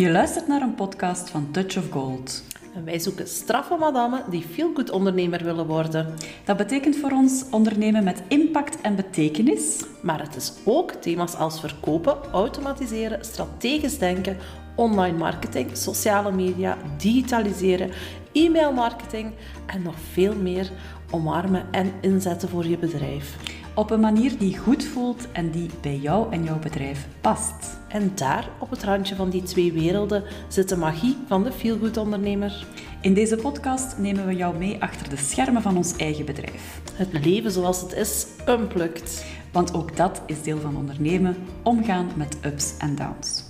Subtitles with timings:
[0.00, 2.44] Je luistert naar een podcast van Touch of Gold.
[2.74, 6.14] En wij zoeken straffe madammen die feel-good ondernemer willen worden.
[6.44, 9.84] Dat betekent voor ons ondernemen met impact en betekenis.
[10.02, 14.36] Maar het is ook thema's als verkopen, automatiseren, strategisch denken,
[14.76, 17.90] online marketing, sociale media, digitaliseren,
[18.32, 19.32] e-mailmarketing
[19.66, 20.70] en nog veel meer
[21.10, 23.36] omarmen en inzetten voor je bedrijf.
[23.80, 27.78] Op een manier die goed voelt en die bij jou en jouw bedrijf past.
[27.88, 31.96] En daar, op het randje van die twee werelden, zit de magie van de feel-good
[31.96, 32.66] ondernemer.
[33.00, 36.80] In deze podcast nemen we jou mee achter de schermen van ons eigen bedrijf.
[36.94, 39.26] Het leven zoals het is, unplugged.
[39.52, 43.44] Want ook dat is deel van ondernemen, omgaan met ups en downs.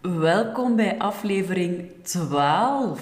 [0.00, 3.00] Welkom bij aflevering 12,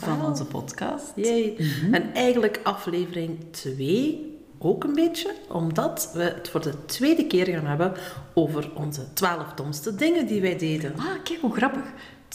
[0.00, 1.12] van onze podcast.
[1.14, 1.56] Yay.
[1.90, 4.27] En eigenlijk aflevering 2
[4.58, 7.92] ook een beetje, omdat we het voor de tweede keer gaan hebben
[8.34, 10.94] over onze 12 domste dingen die wij deden.
[10.98, 11.82] Ah, kijk hoe grappig.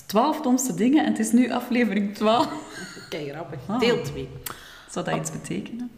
[0.06, 2.48] 12 domste dingen en het is nu aflevering 12.
[3.10, 3.60] Kijk, grappig.
[3.68, 3.80] Ah.
[3.80, 4.30] Deel 2.
[4.90, 5.92] Zou dat iets betekenen?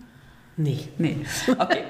[0.53, 0.89] Nee.
[0.95, 1.17] Nee.
[1.57, 1.77] Oké.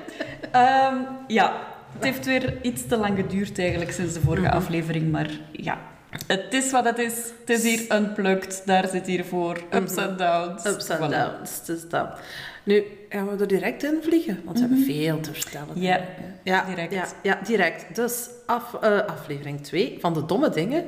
[0.52, 0.96] Ehm,
[1.28, 1.62] ja,
[1.94, 4.56] het heeft weer iets te lang geduurd eigenlijk sinds de vorige Mhm.
[4.56, 5.78] aflevering, maar ja.
[6.28, 7.14] Het is wat het is.
[7.40, 8.62] Het is hier unplugged.
[8.66, 9.64] Daar zit hier voor.
[9.74, 10.64] Ups en downs.
[10.64, 10.74] Mhm.
[10.74, 11.10] Ups en Voilà.
[11.10, 11.66] downs.
[11.66, 12.20] Dus dat.
[12.64, 15.68] Nu gaan we er direct in vliegen, want we hebben veel te vertellen.
[15.74, 15.82] Mhm.
[15.82, 16.02] Ja,
[16.44, 16.94] ja direct.
[16.94, 17.96] Ja, ja, direct.
[17.96, 20.86] Dus af, eh, aflevering 2 van de domme dingen.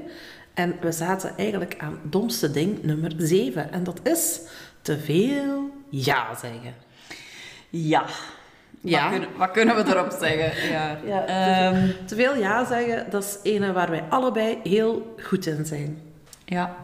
[0.54, 3.72] En we zaten eigenlijk aan domste ding nummer 7.
[3.72, 4.40] En dat is
[4.82, 6.74] te veel ja zeggen.
[7.70, 8.06] Ja.
[8.82, 9.02] Ja.
[9.02, 10.52] Wat, kunnen, wat kunnen we erop zeggen?
[10.76, 10.98] Ja.
[11.06, 15.66] Ja, Ehm, Te veel ja zeggen, dat is ene waar wij allebei heel goed in
[15.66, 15.98] zijn.
[16.46, 16.76] ja.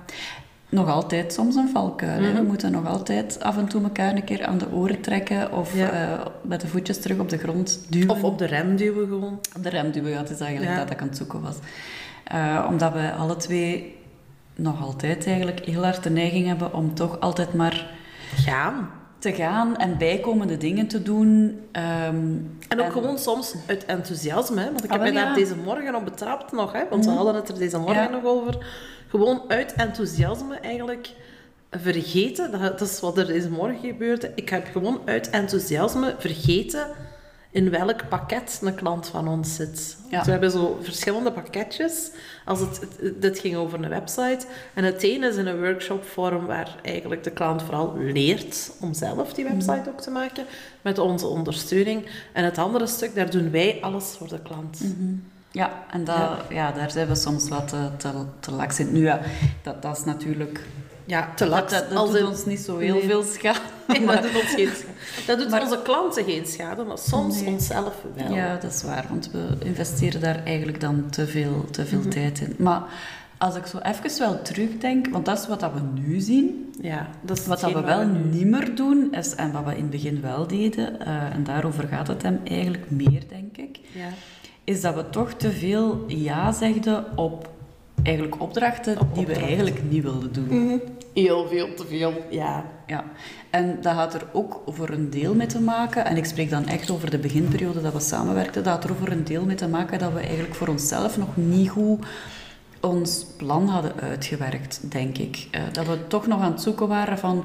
[0.70, 2.12] Nog altijd soms een valkuil.
[2.22, 2.28] hè.
[2.34, 2.46] We Mhm.
[2.46, 5.90] moeten nog altijd af en toe elkaar een keer aan de oren trekken of Ja.
[5.90, 8.10] eh, met de voetjes terug op de grond duwen.
[8.10, 9.40] Of op de rem duwen gewoon.
[9.56, 10.78] Op de rem duwen, ja, het is eigenlijk Ja.
[10.78, 11.56] dat ik aan het zoeken was.
[12.24, 13.96] Eh, omdat we alle twee
[14.56, 17.86] nog altijd eigenlijk heel hard de neiging hebben om toch altijd maar
[18.36, 18.90] Gaan.
[19.24, 21.60] Te gaan en bijkomende dingen te doen.
[21.72, 22.26] Ehm,
[22.68, 24.66] En ook gewoon soms uit enthousiasme, hè?
[24.66, 26.82] want ik Ah, heb wel, daar deze morgen op betrapt nog, hè?
[26.90, 27.20] want we Mhm.
[27.20, 28.10] hadden het er deze morgen Ja.
[28.10, 28.66] nog over.
[29.08, 31.10] Gewoon uit enthousiasme eigenlijk
[31.72, 34.32] vergeten, dat, dat is wat er deze morgen gebeurde.
[34.36, 36.88] Ik heb gewoon uit enthousiasme vergeten
[37.54, 39.98] in welk pakket een klant van ons zit.
[40.10, 40.24] Ja.
[40.24, 42.12] We hebben zo verschillende pakketjes.
[42.46, 44.46] Als het, het- dit ging over een website.
[44.74, 49.34] En het ene is in een workshopvorm waar eigenlijk de klant vooral leert om zelf
[49.34, 50.46] die website ook te maken.
[50.82, 52.06] Met onze ondersteuning.
[52.34, 54.82] En het andere stuk, daar doen wij alles voor de klant.
[55.52, 56.72] ja, en dat, ja.
[56.72, 58.10] daar zijn we soms wat te, te,
[58.40, 58.92] te laks in.
[58.92, 59.20] Nu ja,
[59.62, 60.62] dat, dat is natuurlijk...
[61.06, 61.72] Ja, te laks.
[61.72, 63.04] dat, dat Als doet in- ons niet zo heel Nee.
[63.04, 63.60] veel schade.
[63.88, 64.70] Nee, dat doet, ons geen,
[65.28, 67.54] dat doet Maar- onze klanten geen schade, maar soms Nee.
[67.54, 68.34] onszelf wel.
[68.36, 71.90] Ja, dat is waar, want we investeren daar eigenlijk dan te veel, te Mhm.
[71.90, 72.56] veel tijd in.
[72.58, 72.82] Maar
[73.38, 76.74] als ik zo even wel terugdenk, want dat is wat dat we nu zien.
[76.82, 79.82] Ja, dat is Wat dat we wel niet meer doen, is, en wat we in
[79.82, 84.08] het begin wel deden, eh, en daarover gaat het hem eigenlijk meer, denk ik, Ja.
[84.64, 87.50] is dat we toch te veel ja zegden op
[88.04, 90.66] eigenlijk opdrachten Op die we eigenlijk niet wilden doen.
[90.66, 90.78] Mhm.
[91.14, 92.14] Heel veel te veel.
[92.30, 92.66] Ja.
[92.88, 93.04] Ja,
[93.50, 96.66] en dat had er ook voor een deel mee te maken, en ik spreek dan
[96.66, 99.68] echt over de beginperiode dat we samenwerkten, dat had er voor een deel mee te
[99.68, 102.06] maken dat we eigenlijk voor onszelf nog niet goed
[102.84, 105.48] ons plan hadden uitgewerkt, denk ik.
[105.52, 107.44] Eh, dat we toch nog aan het zoeken waren van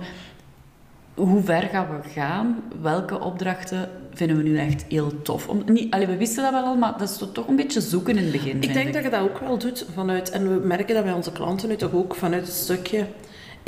[1.15, 5.49] hoe ver gaan we gaan, welke opdrachten vinden we nu echt heel tof.
[5.49, 8.17] Om, niet, allee, we wisten dat wel al, maar dat is toch een beetje zoeken
[8.17, 10.95] in het begin, Ik denk dat je dat ook wel doet vanuit, en we merken
[10.95, 13.07] dat bij onze klanten nu toch ook vanuit het stukje,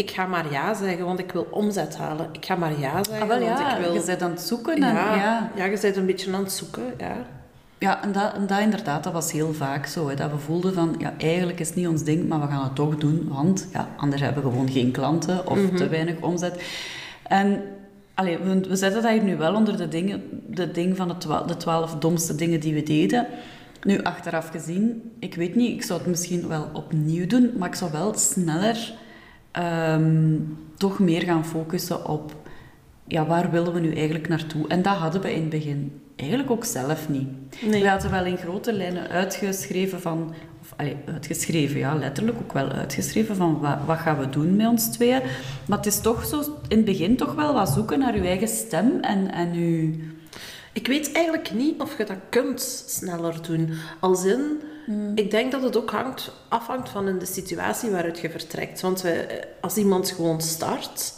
[0.00, 2.28] ik ga maar ja zeggen, want ik wil omzet halen.
[2.32, 3.94] Ik ga maar ja zeggen, Ah, wel want ja, ik wil...
[3.94, 4.74] je bent aan het zoeken.
[4.74, 5.50] En, ja, ja.
[5.56, 5.64] ja.
[5.64, 7.16] je bent een beetje aan het zoeken, ja.
[7.78, 10.08] Ja, en dat, en dat inderdaad, dat was heel vaak zo.
[10.08, 12.64] Hè, dat we voelden van, ja, eigenlijk is het niet ons ding, maar we gaan
[12.64, 13.28] het toch doen.
[13.28, 16.62] Want ja, anders hebben we gewoon geen klanten of te weinig omzet.
[17.22, 17.62] En
[18.14, 21.16] allee, we, we zetten dat hier nu wel onder de dingen, de ding van de,
[21.18, 23.26] twa- de twaalf domste dingen die we deden.
[23.82, 27.74] Nu, achteraf gezien, ik weet niet, ik zou het misschien wel opnieuw doen, maar ik
[27.74, 28.92] zou wel sneller
[29.50, 30.36] ehm,
[30.76, 32.34] toch meer gaan focussen op
[33.10, 34.68] ja, waar willen we nu eigenlijk naartoe?
[34.68, 37.28] En dat hadden we in het begin eigenlijk ook zelf niet.
[37.62, 37.82] Nee.
[37.82, 40.34] We hadden wel in grote lijnen uitgeschreven van...
[40.60, 44.66] Of, allee, uitgeschreven, ja, letterlijk ook wel uitgeschreven van wat, wat gaan we doen met
[44.66, 45.22] ons tweeën.
[45.66, 48.48] Maar het is toch zo in het begin toch wel wat zoeken naar je eigen
[48.48, 49.98] stem en, en je...
[50.72, 53.70] Ik weet eigenlijk niet of je dat kunt sneller doen.
[54.00, 54.60] Als in,
[55.14, 58.80] ik denk dat het ook hangt, afhangt van in de situatie waaruit je vertrekt.
[58.80, 61.14] Want we, als iemand gewoon start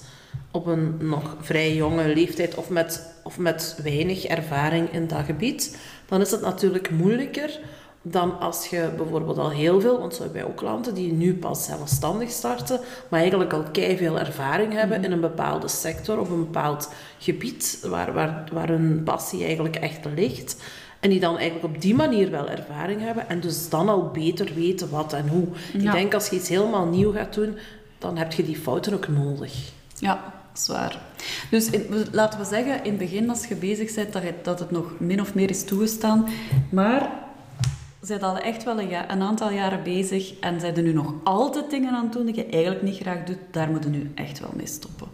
[0.51, 5.79] op een nog vrij jonge leeftijd of met, of met weinig ervaring in dat gebied,
[6.09, 7.61] dan is het natuurlijk moeilijker
[8.03, 11.35] dan als je bijvoorbeeld al heel veel, want zo hebben wij ook klanten die nu
[11.35, 16.45] pas zelfstandig starten, maar eigenlijk al veel ervaring hebben in een bepaalde sector of een
[16.45, 20.57] bepaald gebied waar, waar, waar hun passie eigenlijk echt ligt.
[21.03, 24.55] En die dan eigenlijk op die manier wel ervaring hebben en dus dan al beter
[24.55, 25.47] weten wat en hoe.
[25.73, 27.57] Ik denk als je iets helemaal nieuw gaat doen,
[27.99, 29.55] dan heb je die fouten ook nodig.
[29.99, 31.01] Ja, zwaar.
[31.51, 34.59] Dus in- laten we zeggen, in het begin als je bezig bent, dat, je- dat
[34.59, 36.29] het nog min of meer is toegestaan.
[36.71, 37.11] Maar
[38.01, 41.13] zijn al echt wel een, ja- een aantal jaren bezig en zijn er nu nog
[41.25, 44.11] altijd dingen aan het doen die je eigenlijk niet graag doet, daar moet je nu
[44.15, 45.09] echt wel mee stoppen.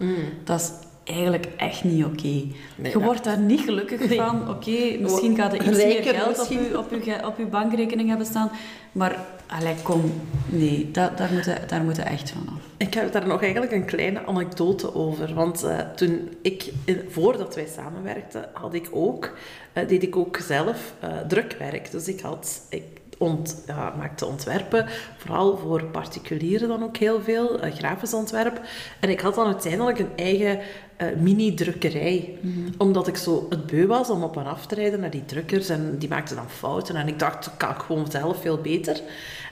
[0.45, 0.71] Dat is
[1.09, 2.23] eigenlijk echt niet oké.
[2.23, 4.19] Nee, je dat- wordt daar niet gelukkig Nee.
[4.19, 4.51] van.
[4.51, 6.65] Oké, misschien gaat er iets meer geld op misschien.
[6.71, 8.51] je, op, je, op je bankrekening hebben staan,
[8.93, 10.13] maar allee, kom,
[10.49, 12.61] nee, da- daar moet je daar moet echt van af.
[12.77, 15.35] Ik heb daar nog eigenlijk een kleine anekdote over.
[15.35, 19.37] Want eh, toen ik, in- voordat wij samenwerkten, had ik ook,
[19.73, 21.91] eh, deed ik ook zelf eh, drukwerk.
[21.91, 22.83] Dus ik, had, ik
[23.19, 24.87] ont, ja, maakte ontwerpen,
[25.17, 28.61] vooral voor particulieren dan ook heel veel, eh, grafisch ontwerp.
[29.01, 30.61] En ik had dan uiteindelijk een eigen
[30.97, 32.39] eh, mini-drukkerij.
[32.79, 35.69] Omdat ik zo het beu was om op en af te rijden naar die drukkers.
[35.69, 36.97] En die maakten dan fouten.
[36.97, 39.01] En ik dacht, dat kan ik gewoon zelf veel beter.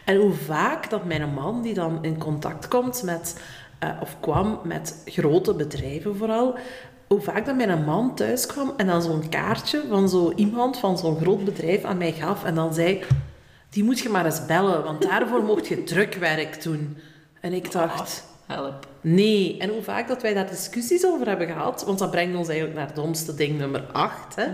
[0.04, 3.40] En hoe vaak dat mijn man, die dan in contact komt met,
[3.78, 6.54] eh, of kwam met grote bedrijven vooral,
[7.06, 10.98] hoe vaak dat mijn man thuis kwam en dan zo'n kaartje van zo iemand van
[10.98, 13.02] zo'n groot bedrijf aan mij gaf en dan zei,
[13.70, 16.96] die moet je maar eens bellen, want daarvoor mocht je drukwerk doen.
[17.40, 18.86] En ik dacht, Help.
[19.00, 19.56] nee.
[19.58, 22.78] En hoe vaak dat wij daar discussies over hebben gehad, want dat brengt ons eigenlijk
[22.78, 24.46] naar het domste ding nummer 8, hè,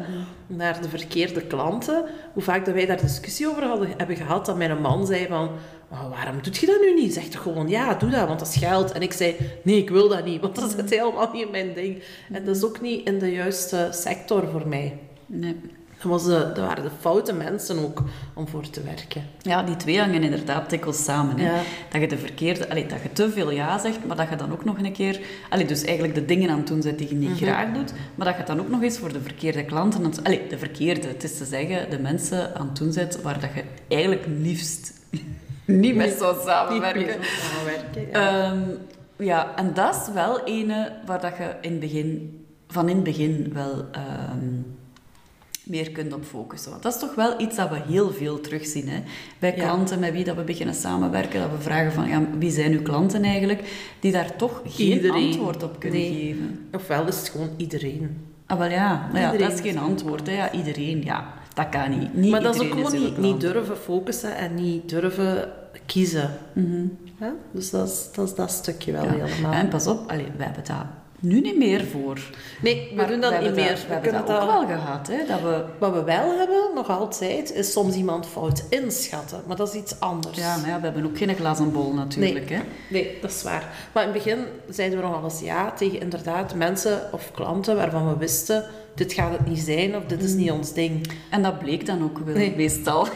[0.47, 2.05] naar de verkeerde klanten.
[2.33, 5.51] Hoe vaak dat wij daar discussie over hadden, hebben gehad, dat mijn man zei van,
[5.91, 7.15] "Maar waarom doet je dat nu niet?
[7.15, 8.93] Zeg toch gewoon, ja, doe dat, want dat is geld.
[8.93, 12.03] En ik zei, nee, ik wil dat niet, want dat is helemaal niet mijn ding.
[12.33, 14.99] En dat is ook niet in de juiste sector voor mij.
[15.27, 15.57] Nee.
[16.03, 18.03] Dat, was de, dat waren de foute mensen ook
[18.35, 19.23] om voor te werken.
[19.43, 21.39] Ja, die twee hangen inderdaad dikwijls samen.
[21.39, 21.63] Hè?
[21.91, 24.53] Dat je de verkeerde, allee, dat je te veel ja zegt, maar dat je dan
[24.53, 25.21] ook nog een keer,
[25.51, 28.27] allee, dus eigenlijk de dingen aan het doen zet die je niet graag doet, maar
[28.27, 31.37] dat je dan ook nog eens voor de verkeerde klanten, allee, de verkeerde, het is
[31.37, 34.93] te zeggen, de mensen aan het doen zet waar dat je eigenlijk liefst
[35.65, 37.19] niet mee zou samenwerken.
[37.19, 38.51] Niet samenwerken, ja.
[38.51, 38.61] Ehm,
[39.17, 43.05] ja, en dat is wel ene waar dat je in het begin, van in het
[43.05, 44.61] begin wel ehm,
[45.65, 46.71] meer kunt op focussen.
[46.71, 48.89] Want dat is toch wel iets dat we heel veel terugzien.
[48.89, 49.03] Hè?
[49.39, 49.63] Bij Ja.
[49.63, 52.83] klanten met wie dat we beginnen samenwerken, dat we vragen van ja, wie zijn uw
[52.83, 53.63] klanten eigenlijk,
[54.01, 55.27] die daar toch geen Iedereen.
[55.27, 56.11] antwoord op kunnen Nee.
[56.13, 56.69] geven.
[56.73, 58.17] Ofwel is het gewoon iedereen.
[58.47, 60.27] Ah, wel ja, maar ja Iedereen dat is geen antwoord.
[60.27, 60.33] Hè?
[60.35, 62.15] Ja, iedereen, ja, dat kan niet.
[62.15, 65.49] niet maar dat is ook gewoon niet, niet durven focussen en niet durven
[65.87, 66.31] kiezen.
[66.53, 66.85] Mhm.
[67.21, 67.33] Ja?
[67.53, 69.53] Dus dat is, dat is dat stukje wel helemaal.
[69.53, 70.87] En pas op, allee, wij hebben dat
[71.23, 72.19] nu niet meer voor.
[72.63, 73.69] Nee, we Maar doen dat we niet meer.
[73.69, 74.47] Dat, we we hebben dat ook dat...
[74.47, 75.27] wel gehad, hè?
[75.27, 79.43] Dat we, Wat we wel hebben, nog altijd, is soms iemand fout inschatten.
[79.47, 80.39] Maar dat is iets anders.
[80.39, 82.59] ja, maar ja, we hebben ook geen glazen bol natuurlijk, hè?
[82.91, 83.89] Nee, dat is waar.
[83.93, 88.09] Maar in het begin zeiden we nog alles ja tegen inderdaad mensen of klanten waarvan
[88.09, 88.65] we wisten,
[88.95, 91.13] dit gaat het niet zijn of dit is niet ons ding.
[91.31, 92.55] En dat bleek dan ook wel, Nee.
[92.57, 93.07] meestal.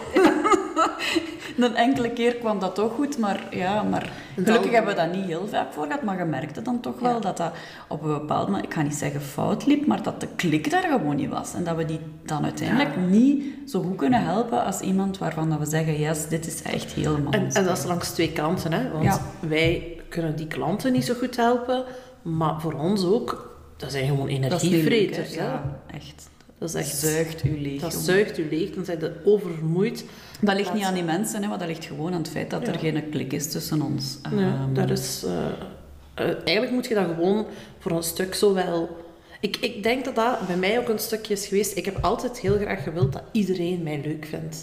[1.59, 5.25] Een enkele keer kwam dat toch goed, maar ja, maar gelukkig hebben we dat niet
[5.25, 7.21] heel vaak voor gehad, maar je merkte dan toch wel Ja.
[7.21, 7.53] dat dat
[7.89, 10.83] op een bepaald moment, ik ga niet zeggen fout liep, maar dat de klik daar
[10.83, 11.55] gewoon niet was.
[11.55, 15.59] En dat we die dan uiteindelijk niet zo goed kunnen helpen als iemand waarvan dat
[15.59, 18.91] we zeggen, yes, dit is echt helemaal En, en dat is langs twee kanten, hè?
[18.91, 19.21] want Ja.
[19.41, 21.85] wij kunnen die klanten niet zo goed helpen,
[22.23, 25.35] maar voor ons ook, dat zijn gewoon leuk, energievreters.
[25.37, 25.45] hè.
[25.45, 25.63] Ja,
[25.95, 26.29] echt.
[26.59, 27.81] Dat is echt Zuigt u leeg.
[27.81, 28.07] Dat jongen.
[28.07, 30.05] zuigt u leeg, dan zijn je oververmoeid.
[30.41, 32.69] Dat ligt niet aan die mensen, hè, maar dat ligt gewoon aan het feit dat
[32.69, 34.19] er geen klik is tussen ons.
[34.23, 35.47] Ja, Ehm, dat is, eh,
[36.15, 37.47] eh, eigenlijk moet je dat gewoon
[37.79, 39.05] voor een stuk zo wel...
[39.41, 41.77] Ik, ik denk dat dat bij mij ook een stukje is geweest.
[41.77, 44.57] Ik heb altijd heel graag gewild dat iedereen mij leuk vindt.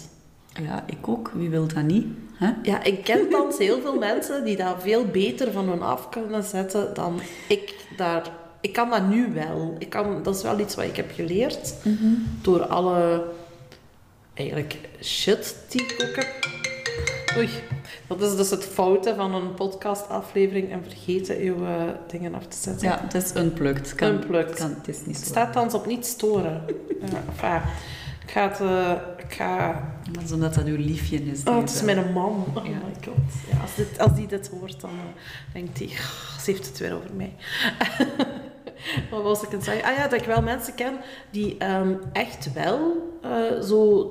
[0.62, 1.30] Ja, ik ook.
[1.34, 2.06] Wie wil dat niet?
[2.34, 2.52] Hè?
[2.62, 6.42] Ja, ik ken thans heel veel mensen die dat veel beter van hun af kunnen
[6.42, 8.30] zetten dan ik daar...
[8.64, 9.74] Ik kan dat nu wel.
[9.78, 11.74] Ik kan, dat is wel iets wat ik heb geleerd
[12.42, 13.24] door alle
[14.34, 16.48] eigenlijk shit die ik ook heb.
[17.36, 17.48] Oei,
[18.06, 22.56] dat is dus het foute van een podcastaflevering en vergeten uw eh, dingen af te
[22.60, 22.88] zetten.
[22.88, 23.94] Ja, het is unplugged.
[23.94, 24.54] Kan, Unplugged.
[24.56, 25.30] Kan, het is niet Het zo.
[25.30, 26.62] staat thans op niet storen.
[27.00, 27.70] Ja, enfin,
[28.26, 28.60] ik ga het...
[28.60, 28.92] eh,
[29.28, 29.82] ik ga...
[30.12, 31.40] Dat is omdat dat uw liefje is.
[31.44, 32.44] Oh, het is mijn man.
[32.54, 32.70] Oh Ja.
[32.70, 33.16] my god.
[33.50, 35.88] Ja, als, dit, als die dit hoort, dan eh, denkt hij...
[35.88, 37.32] "Ah, Ze heeft het weer over mij.
[39.10, 39.84] Wat was ik aan het zeggen?
[39.84, 40.94] Ah ja, dat ik wel mensen ken
[41.30, 44.10] die ehm, echt wel eh, zo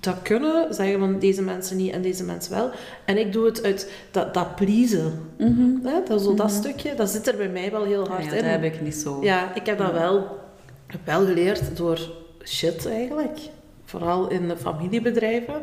[0.00, 0.74] dat kunnen.
[0.74, 2.70] Zeggen van deze mensen niet en deze mensen wel.
[3.04, 5.30] En ik doe het uit dat, dat pleasen.
[5.38, 6.04] Mhm.
[6.06, 8.42] Dat, zo, dat stukje, dat zit er bij mij wel heel hard ja, in.
[8.42, 9.22] dat heb ik niet zo.
[9.22, 10.38] Ja, ik heb dat wel,
[10.86, 12.10] heb wel geleerd door
[12.44, 13.38] shit eigenlijk.
[13.84, 15.62] vooral in de familiebedrijven,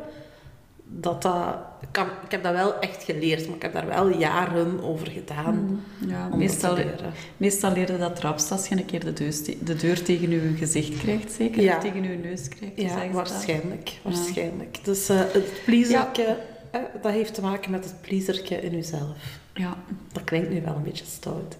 [1.00, 1.58] dat dat...
[1.92, 5.84] Kan, ik heb dat wel echt geleerd, maar ik heb daar wel jaren over gedaan.
[6.08, 7.12] Ja, om meestal, dat te leren.
[7.38, 9.34] meestal leerde dat traps als je een keer de deur,
[9.64, 11.62] de deur tegen je gezicht krijgt, zeker?
[11.62, 11.76] Ja.
[11.76, 13.12] Of tegen je neus krijgt, Ja, dat.
[13.12, 13.92] waarschijnlijk.
[14.02, 14.80] waarschijnlijk.
[14.84, 16.38] Dus eh, het pleaserke,
[16.72, 19.18] eh, dat heeft te maken met het pleaserke in uzelf.
[19.54, 19.78] Ja,
[20.12, 21.58] Dat klinkt nu wel een beetje stout.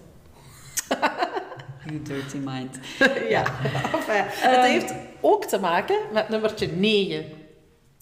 [1.86, 2.78] you dirty mind.
[3.34, 3.44] ja,
[3.96, 7.24] enfin, het heeft ook te maken met nummertje 9.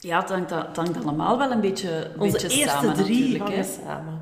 [0.02, 3.44] Ja, het hangt, het hangt allemaal wel een beetje, Onze beetje eerste samen drie natuurlijk.
[3.44, 3.64] hangen Hè.
[3.84, 4.20] samen.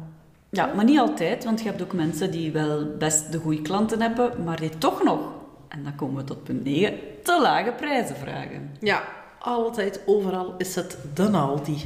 [0.50, 4.00] Ja, maar niet altijd, want je hebt ook mensen die wel best de goede klanten
[4.00, 5.20] hebben, maar die toch nog,
[5.68, 8.70] en dan komen we tot punt 9, te lage prijzen vragen.
[8.80, 9.02] Ja,
[9.38, 11.76] altijd, overal is het de Aldi.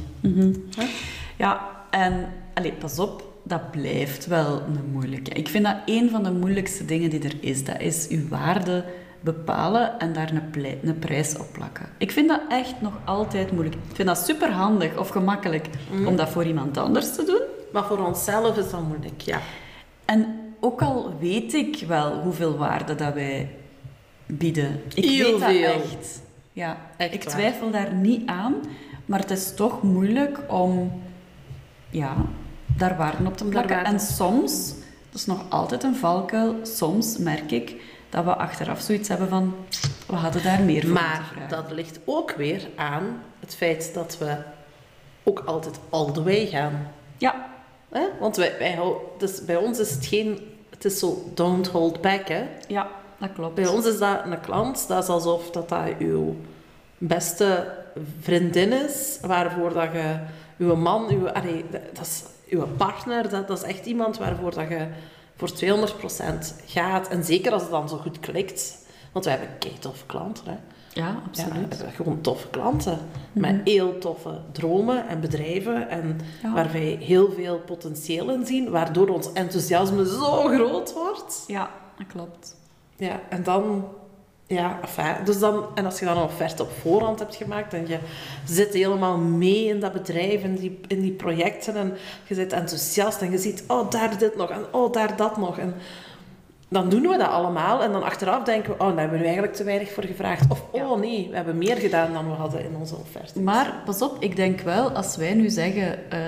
[0.75, 0.85] Hè?
[1.37, 5.31] Ja, en allez, pas op, dat blijft wel een moeilijke.
[5.31, 7.63] Ik vind dat een van de moeilijkste dingen die er is.
[7.63, 8.85] Dat is uw waarde
[9.25, 10.31] bepalen en daar
[10.83, 11.85] een, prijs op plakken.
[11.97, 13.75] Ik vind dat echt nog altijd moeilijk.
[13.75, 15.67] Ik vind dat super handig of gemakkelijk
[16.05, 17.41] om dat voor iemand anders te doen.
[17.71, 19.39] Maar voor onszelf is dat moeilijk, ja.
[20.05, 23.55] En ook al weet ik wel hoeveel waarde dat wij
[24.25, 24.81] bieden.
[24.95, 25.73] Ik Heel weet dat veel.
[25.73, 26.21] echt.
[26.51, 27.33] Ja, Echt ik waar.
[27.33, 28.55] twijfel daar niet aan.
[29.05, 31.01] Maar het is toch moeilijk om
[31.89, 32.15] ja,
[32.77, 33.83] daar waarde op te plakken.
[33.85, 34.73] En soms,
[35.11, 37.75] dat is nog altijd een valkuil, soms merk ik
[38.15, 39.55] dat we achteraf zoiets hebben van...
[40.07, 44.37] We hadden daar meer moeten Maar dat ligt ook weer aan het feit dat we
[45.23, 46.91] ook altijd all the way gaan.
[47.17, 47.49] Ja,
[47.89, 48.07] Hè?
[48.19, 48.79] Want wij, wij
[49.17, 50.39] dus bij ons is het geen...
[50.69, 52.43] Het is zo don't hold back, hè.
[52.67, 53.55] ja, dat klopt.
[53.55, 56.35] Bij ons is dat een klant, dat is alsof dat, dat uw
[56.97, 57.73] beste
[58.19, 60.15] vriendin is, waarvoor dat je
[60.57, 64.69] uw man, uw, allee, dat is uw partner, dat, dat is echt iemand waarvoor dat
[64.69, 64.87] je
[65.35, 67.07] voor 200% gaat.
[67.07, 68.77] En zeker als het dan zo goed klikt.
[69.11, 70.45] Want wij hebben kei toffe klanten.
[70.45, 70.51] Hè.
[70.51, 71.77] Ja, Ja, we absoluut.
[71.77, 72.99] hebben gewoon toffe klanten.
[73.31, 75.89] Met heel toffe dromen en bedrijven.
[75.89, 76.53] En Ja.
[76.53, 78.69] waar wij heel veel potentieel in zien.
[78.69, 81.43] Waardoor ons enthousiasme zo groot wordt.
[81.47, 82.55] Ja, dat klopt.
[82.95, 83.85] Ja, en dan...
[84.47, 87.87] Ja, enfin, dus dan, en als je dan een offerte op voorhand hebt gemaakt en
[87.87, 87.97] je
[88.47, 91.93] zit helemaal mee in dat bedrijf, in die, in die projecten en
[92.27, 95.57] je bent enthousiast en je ziet, oh, daar dit nog en oh, daar dat nog.
[95.57, 95.73] En
[96.67, 99.23] dan doen we dat allemaal en dan achteraf denken we, oh, daar hebben we nu
[99.23, 100.51] eigenlijk te weinig voor gevraagd.
[100.51, 103.39] Of, oh nee, we hebben meer gedaan dan we hadden in onze offerte.
[103.39, 106.19] Maar pas op, ik denk wel, als wij nu zeggen, eh,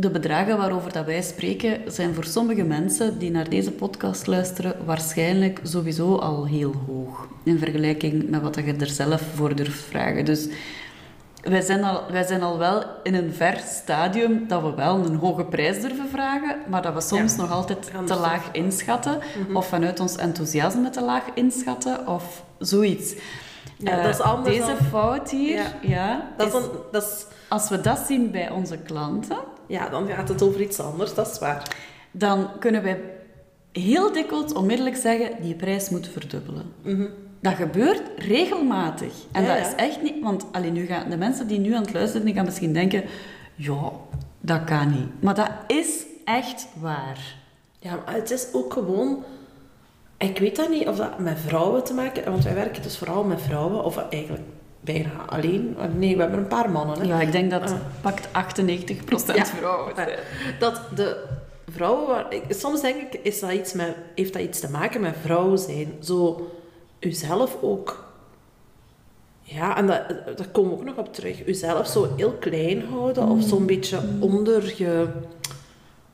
[0.00, 4.76] de bedragen waarover dat wij spreken, zijn voor sommige mensen die naar deze podcast luisteren
[4.84, 7.28] waarschijnlijk sowieso al heel hoog.
[7.42, 10.24] In vergelijking met wat je er zelf voor durft vragen.
[10.24, 10.48] Dus
[11.42, 15.14] wij zijn, al, wij zijn al wel in een ver stadium dat we wel een
[15.16, 17.40] hoge prijs durven vragen, maar dat we soms Ja.
[17.40, 19.18] nog altijd te laag inschatten,
[19.54, 23.14] of vanuit ons enthousiasme te laag inschatten, of zoiets.
[23.76, 25.72] Ja, Eh, dat is anders Deze dan- fout hier, Ja.
[25.80, 26.52] ja, Dat is
[26.92, 29.36] dat is, als we dat zien bij onze klanten,
[29.70, 31.76] ja, dan gaat het over iets anders, dat is waar.
[32.10, 33.00] dan kunnen wij
[33.72, 36.72] heel dikwijls onmiddellijk zeggen, die prijs moet verdubbelen.
[37.40, 39.12] Dat gebeurt regelmatig.
[39.32, 39.66] En Ja, dat ja.
[39.66, 40.22] is echt niet...
[40.22, 43.04] Want allee, nu gaan, de mensen die nu aan het luisteren, die gaan misschien denken...
[43.54, 43.92] Ja,
[44.40, 45.22] dat kan niet.
[45.22, 47.36] Maar dat is echt waar.
[47.78, 49.22] Ja, maar het is ook gewoon...
[50.18, 52.24] Ik weet dat niet of dat met vrouwen te maken...
[52.24, 53.84] Want wij werken dus vooral met vrouwen.
[53.84, 54.42] Of eigenlijk
[54.80, 55.76] bijna alleen.
[55.96, 56.98] Nee, we hebben een paar mannen.
[57.00, 57.04] Hè.
[57.06, 59.46] Ja, ik denk dat pakt 98% Ja.
[59.46, 60.08] vrouwen zijn.
[60.58, 61.24] Dat de
[61.70, 62.06] vrouwen...
[62.06, 65.14] waar- ik- Soms denk ik, is dat iets met, heeft dat iets te maken met
[65.24, 65.92] vrouw zijn.
[66.02, 66.50] Zo,
[67.00, 68.08] uzelf ook...
[69.42, 71.46] Ja, en dat, daar komen we ook nog op terug.
[71.46, 73.28] Uzelf zo heel klein houden.
[73.28, 75.06] Of zo'n beetje onder je...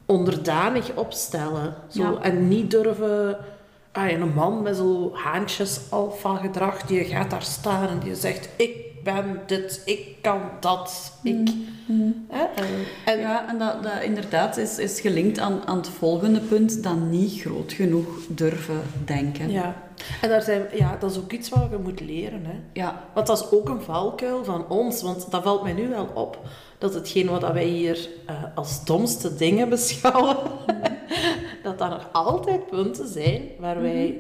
[0.07, 1.75] Onderdanig opstellen.
[1.89, 2.19] Zo, Ja.
[2.23, 3.37] En niet durven...
[3.97, 8.49] Ah, een man met zo haantjes alfa gedrag, die gaat daar staan en die zegt,
[8.57, 11.49] ik ben dit, ik kan dat, ik...
[12.29, 12.45] Hè?
[12.45, 12.65] En,
[13.05, 17.11] en Ja, en dat, dat inderdaad is, is gelinkt aan, aan het volgende punt, dan
[17.11, 19.51] niet groot genoeg durven denken.
[19.51, 19.83] Ja,
[20.21, 22.45] en daar zijn, ja, dat is ook iets wat je moet leren.
[22.45, 22.61] Hè.
[22.73, 25.03] Ja, Want dat is ook een valkuil van ons.
[25.03, 26.41] Want dat valt mij nu wel op.
[26.79, 30.37] Dat hetgeen wat wij hier eh, als domste dingen beschouwen...
[31.75, 34.19] dat nog altijd punten zijn waar wij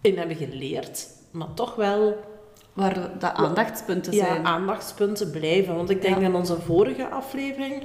[0.00, 1.06] in hebben geleerd.
[1.30, 2.16] Maar toch wel
[2.72, 4.44] waar de aandachtspunten ja, zijn.
[4.44, 5.74] aandachtspunten blijven.
[5.76, 6.22] Want ik denk Ja.
[6.26, 7.82] in onze vorige aflevering...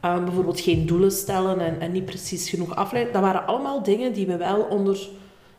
[0.00, 3.12] eh, bijvoorbeeld geen doelen stellen en, en niet precies genoeg afleiden.
[3.12, 5.08] Dat waren allemaal dingen die we wel onder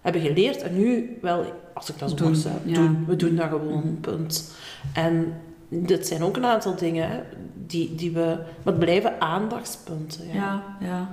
[0.01, 0.61] hebben geleerd.
[0.61, 2.75] En nu wel, als ik dat zo Doen, mag zeggen, ja.
[2.75, 3.05] doen.
[3.07, 4.51] We doen dat gewoon, punt.
[4.93, 5.33] En
[5.69, 7.19] dit zijn ook een aantal dingen hè,
[7.65, 8.25] die, die we...
[8.63, 10.27] Maar het blijven aandachtspunten.
[10.27, 10.33] Ja.
[10.33, 11.09] Ja, ja.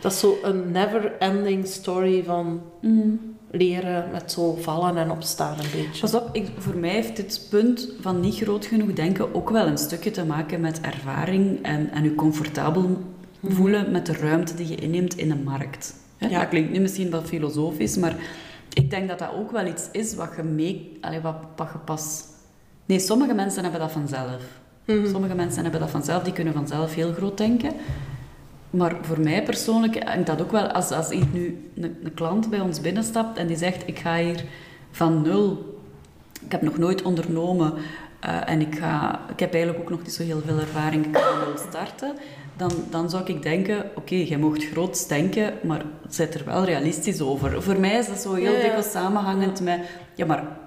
[0.00, 2.60] Dat is zo een never-ending story van
[3.50, 6.00] leren met zo vallen en opstaan een beetje.
[6.00, 9.66] Pas op, ik, voor mij heeft dit punt van niet groot genoeg denken ook wel
[9.66, 12.98] een stukje te maken met ervaring en, en je comfortabel
[13.42, 15.94] voelen met de ruimte die je inneemt in een markt.
[16.18, 16.28] Ja.
[16.40, 18.16] Dat klinkt nu misschien wat filosofisch, maar
[18.72, 20.98] ik denk dat dat ook wel iets is wat je mee...
[21.00, 22.24] Allee, wat, wat je pas...
[22.86, 24.42] Nee, sommige mensen hebben dat vanzelf.
[24.86, 27.72] Sommige mensen hebben dat vanzelf, die kunnen vanzelf heel groot denken.
[28.76, 30.66] Maar voor mij persoonlijk hangt dat ook wel...
[30.66, 34.16] Als, als ik nu een, een klant bij ons binnenstapt en die zegt, ik ga
[34.16, 34.44] hier
[34.90, 35.74] van nul...
[36.44, 37.74] Ik heb nog nooit ondernomen
[38.20, 41.16] eh, en ik, ga, ik heb eigenlijk ook nog niet zo heel veel ervaring, ik
[41.16, 42.14] ga van nul starten.
[42.56, 47.20] Dan, dan zou ik denken, oké, je mocht groots denken, maar zet er wel realistisch
[47.20, 47.62] over.
[47.62, 48.62] Voor mij is dat zo heel Ja, ja.
[48.62, 49.80] dikwijls samenhangend met...
[50.14, 50.58] Ja, maar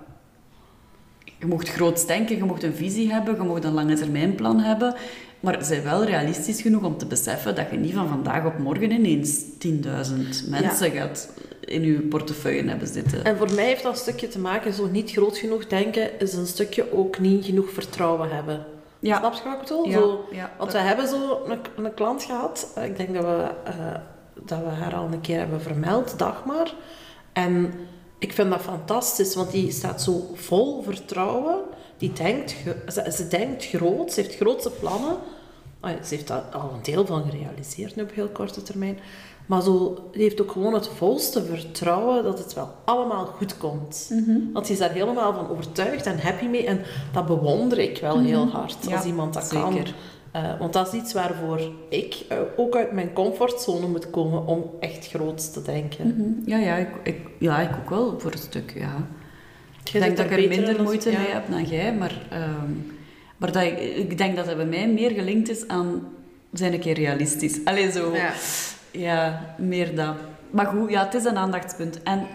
[1.40, 4.96] je mocht groots denken, je mocht een visie hebben, je mocht een lange termijnplan hebben.
[5.40, 8.92] Maar zij wel realistisch genoeg om te beseffen dat je niet van vandaag op morgen
[8.92, 11.30] ineens 10.000 mensen gaat
[11.60, 13.24] in je portefeuille hebben zitten.
[13.24, 16.34] En voor mij heeft dat een stukje te maken, zo niet groot genoeg denken, is
[16.34, 18.66] een stukje ook niet genoeg vertrouwen hebben.
[19.00, 19.18] Ja.
[19.18, 19.88] Snap je wat ik bedoel?
[19.88, 23.24] Ja, Zo, ja, want we hebben zo een, een klant gehad, eh, ik denk dat
[23.24, 23.74] we, eh,
[24.46, 26.74] dat we haar al een keer hebben vermeld, Dagmar.
[27.34, 27.74] En
[28.20, 31.58] ik vind dat fantastisch, want die staat zo vol vertrouwen.
[31.98, 32.56] Die denkt,
[32.88, 35.16] ze, ze denkt groot, ze heeft grootse plannen.
[35.82, 39.00] Ja, ze heeft daar al een deel van gerealiseerd nu op heel korte termijn.
[39.46, 44.12] Maar zo, die heeft ook gewoon het volste vertrouwen dat het wel allemaal goed komt.
[44.54, 46.66] Want die is daar helemaal van overtuigd en happy mee.
[46.66, 49.78] En dat bewonder ik wel heel hard Ja, als iemand dat kan.
[50.44, 54.66] Eh, want dat is iets waarvoor ik eh, ook uit mijn comfortzone moet komen om
[54.80, 56.08] echt groot te denken.
[56.08, 56.50] Mhm.
[56.50, 58.96] Ja, ja, ik, ik, ja, ik ook wel voor een stuk, ja.
[59.94, 61.20] Ik denk dat ik er minder als- moeite ja.
[61.20, 62.72] mee heb dan jij, maar, ehm,
[63.38, 66.08] maar dat ik, ik denk dat het bij mij meer gelinkt is aan
[66.54, 67.60] zijn een keer realistisch.
[67.66, 68.14] Allee, zo.
[68.16, 68.32] Ja.
[68.92, 70.16] Ja, meer dat.
[70.52, 72.04] Maar goed, ja, het is een aandachtspunt.
[72.04, 72.28] En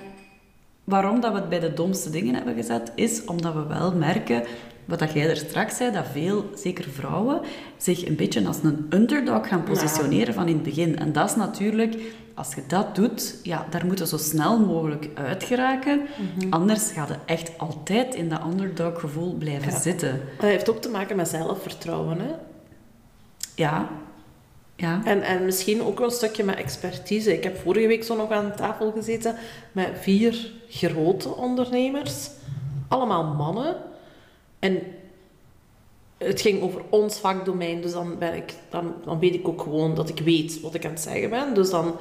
[0.84, 4.42] waarom dat we het bij de domste dingen hebben gezet, is omdat we wel merken,
[4.84, 7.40] wat dat jij er straks zei, dat veel, zeker vrouwen,
[7.76, 10.98] zich een beetje als een underdog gaan positioneren van in het begin.
[10.98, 11.96] En dat is natuurlijk,
[12.34, 16.00] als je dat doet, ja, daar moeten zo snel mogelijk uit geraken.
[16.50, 19.80] Anders gaat het echt altijd in dat underdog gevoel blijven Ja.
[19.80, 20.20] zitten.
[20.38, 22.18] Dat heeft ook te maken met zelfvertrouwen.
[22.20, 22.30] Hè?
[23.54, 23.88] Ja.
[24.76, 25.00] Ja.
[25.04, 27.32] En, en misschien ook een stukje met expertise.
[27.36, 29.34] Ik heb vorige week zo nog aan tafel gezeten
[29.72, 32.30] met vier grote ondernemers.
[32.88, 33.76] Allemaal mannen.
[34.64, 34.82] En
[36.18, 37.80] het ging over ons vakdomein.
[37.80, 40.84] Dus dan, ben ik, dan, dan weet ik ook gewoon dat ik weet wat ik
[40.84, 41.54] aan het zeggen ben.
[41.54, 41.96] Dus dan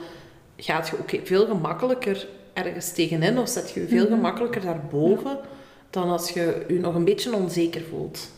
[0.58, 3.40] gaat je ook veel gemakkelijker ergens tegenin.
[3.40, 5.40] Of zet je veel gemakkelijker daarboven.
[5.90, 8.32] Dan als je je nog een beetje onzeker voelt.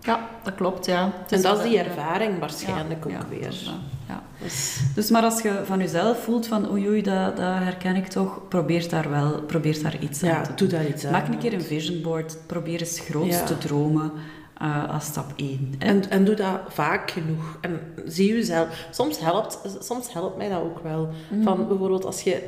[0.00, 1.12] ja, dat klopt, ja.
[1.28, 3.70] En dat is die ervaring waarschijnlijk Ja, ook ja, weer.
[4.08, 4.22] Ja.
[4.42, 8.06] Dus- Dus maar als je van jezelf voelt van oei oei, dat, dat herken ik
[8.06, 10.78] toch, probeer daar wel probeer daar iets aan Ja, te doe doen.
[10.78, 11.12] daar iets aan.
[11.12, 13.44] Maak een keer een vision board, probeer eens groot Ja.
[13.44, 14.12] te dromen
[14.60, 15.74] eh, als stap 1.
[15.78, 17.58] En, en doe dat vaak genoeg.
[17.60, 18.86] En zie jezelf.
[18.90, 21.08] Soms helpt, soms helpt mij dat ook wel.
[21.30, 21.42] Mhm.
[21.42, 22.42] Van bijvoorbeeld als je...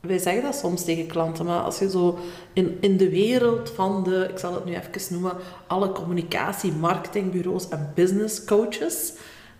[0.00, 2.18] Wij zeggen dat soms tegen klanten, maar als je zo
[2.52, 5.32] in, in de wereld van de, ik zal het nu even noemen,
[5.66, 9.12] alle communicatie, marketingbureaus en business coaches,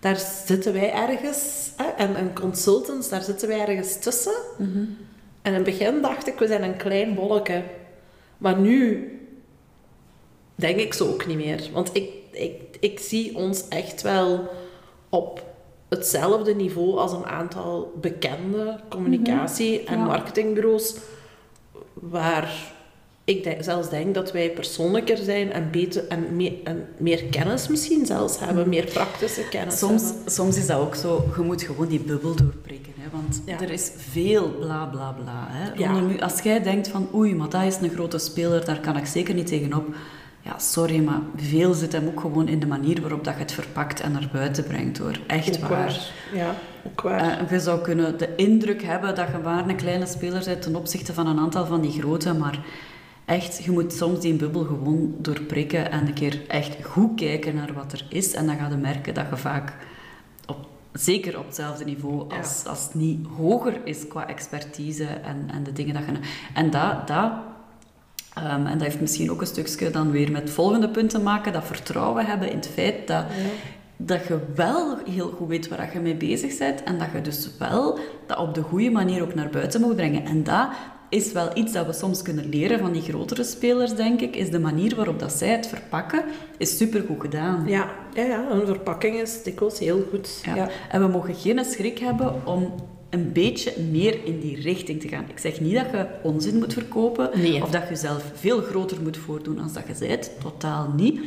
[0.05, 4.33] daar zitten wij ergens, hè, en, en consultants, daar zitten wij ergens tussen.
[4.57, 4.77] Mhm.
[5.41, 7.63] En in het begin dacht ik, we zijn een klein bolletje.
[8.37, 9.09] Maar nu
[10.55, 11.69] denk ik zo ook niet meer.
[11.73, 14.47] Want ik, ik, ik zie ons echt wel
[15.09, 15.43] op
[15.89, 20.05] hetzelfde niveau als een aantal bekende communicatie- en Ja.
[20.05, 20.95] marketingbureaus,
[21.93, 22.73] waar
[23.25, 27.67] ik denk, zelfs denk dat wij persoonlijker zijn en, beter, en, meer, en meer kennis
[27.67, 30.31] misschien zelfs hebben, meer praktische kennis Soms, hebben.
[30.31, 32.93] soms is dat ook zo, je moet gewoon die bubbel doorprikken.
[32.99, 33.61] Hè, want Ja.
[33.61, 35.47] er is veel bla bla bla.
[35.49, 36.01] Hè, Ja.
[36.19, 39.33] Als jij denkt van oei, maar dat is een grote speler, daar kan ik zeker
[39.33, 39.85] niet tegenop.
[40.41, 43.51] Ja, sorry, maar veel zit hem ook gewoon in de manier waarop dat je het
[43.51, 45.19] verpakt en naar buiten brengt hoor.
[45.27, 46.09] Echt waar.
[46.33, 46.55] Ja,
[46.87, 47.39] ook waar.
[47.39, 50.75] Eh, je zou kunnen de indruk hebben dat je maar een kleine speler bent ten
[50.75, 52.59] opzichte van een aantal van die grote, maar
[53.25, 57.73] echt, je moet soms die bubbel gewoon doorprikken en een keer echt goed kijken naar
[57.73, 58.33] wat er is.
[58.33, 59.73] En dan ga je merken dat je vaak,
[60.47, 62.37] op, zeker op hetzelfde niveau, Ja.
[62.37, 66.11] als, als het niet hoger is qua expertise en, en de dingen dat je...
[66.53, 67.07] En dat...
[67.07, 67.31] dat
[68.33, 71.19] ehm, en dat heeft misschien ook een stukje dan weer met het volgende punt te
[71.19, 73.25] maken, dat vertrouwen hebben in het feit dat,
[73.97, 77.49] dat je wel heel goed weet waar je mee bezig bent en dat je dus
[77.59, 80.25] wel dat op de goede manier ook naar buiten moet brengen.
[80.25, 80.67] En dat
[81.09, 84.49] is wel iets dat we soms kunnen leren van die grotere spelers, denk ik, is
[84.49, 86.23] de manier waarop dat zij het verpakken,
[86.57, 87.63] is supergoed gedaan.
[87.67, 90.41] Ja, Ja, ja, een verpakking is dikwijls heel goed.
[90.45, 90.55] Ja.
[90.55, 90.69] Ja.
[90.89, 92.73] En we mogen geen schrik hebben om
[93.09, 95.25] een beetje meer in die richting te gaan.
[95.29, 97.61] Ik zeg niet dat je onzin moet verkopen Nee.
[97.63, 100.31] of dat je jezelf veel groter moet voordoen dan dat je bent.
[100.41, 101.19] Totaal niet.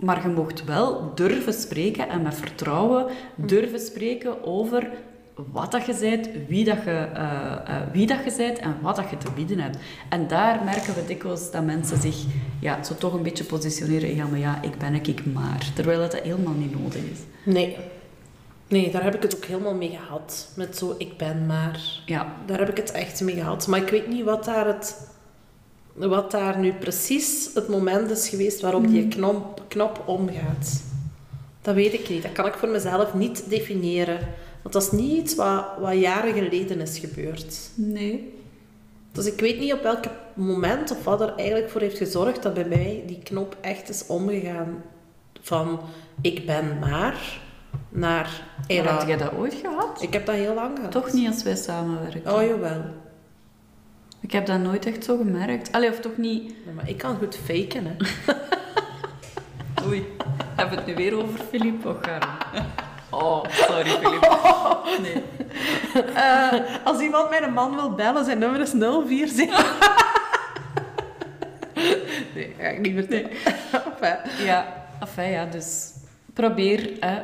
[0.00, 4.90] Maar je mocht wel durven spreken en met vertrouwen durven spreken over
[5.34, 9.10] wat dat je bent, wie dat je, eh, wie dat je bent en wat dat
[9.10, 9.76] je te bieden hebt.
[10.08, 12.16] En daar merken we dikwijls dat mensen zich
[12.60, 14.14] ja, zo toch een beetje positioneren.
[14.14, 15.70] Ja, maar ja, ik ben ik, ik maar.
[15.74, 17.18] Terwijl het helemaal niet nodig is.
[17.44, 17.76] Nee.
[18.68, 20.52] Nee, daar heb ik het ook helemaal mee gehad.
[20.56, 21.80] Met zo, ik ben maar...
[22.06, 23.66] Ja, Daar heb ik het echt mee gehad.
[23.66, 25.08] Maar ik weet niet wat daar, het,
[25.92, 30.82] wat daar nu precies het moment is geweest waarop die knop, knop omgaat.
[31.62, 32.22] Dat weet ik niet.
[32.22, 34.18] Dat kan ik voor mezelf niet definiëren.
[34.64, 37.70] Want dat is niet iets wat, wat jaren geleden is gebeurd.
[37.74, 38.34] nee.
[39.12, 42.54] Dus ik weet niet op welk moment of wat er eigenlijk voor heeft gezorgd dat
[42.54, 44.82] bij mij die knop echt is omgegaan
[45.40, 45.80] van
[46.20, 47.40] ik ben maar
[47.88, 50.02] naar Maar had jij dat ooit gehad?
[50.02, 50.92] Ik heb dat heel lang gehad.
[50.92, 52.34] Toch niet als wij samenwerken.
[52.34, 52.84] Oh, jawel.
[54.20, 55.72] Ik heb dat nooit echt zo gemerkt.
[55.72, 56.42] Allee, of toch niet...
[56.64, 57.96] Nee, maar ik kan goed faken, hè.
[59.86, 60.06] Oei,
[60.54, 61.84] hebben we het nu weer over Filip?
[63.22, 64.22] Oh, sorry Filip.
[65.02, 65.22] Nee.
[66.14, 66.52] Eh,
[66.84, 69.82] als iemand mijn man wil bellen, zijn nummer is 047.
[72.34, 73.30] nee, ga ik niet vertellen.
[74.44, 75.92] Ja, enfin ja, dus
[76.32, 77.20] probeer hè,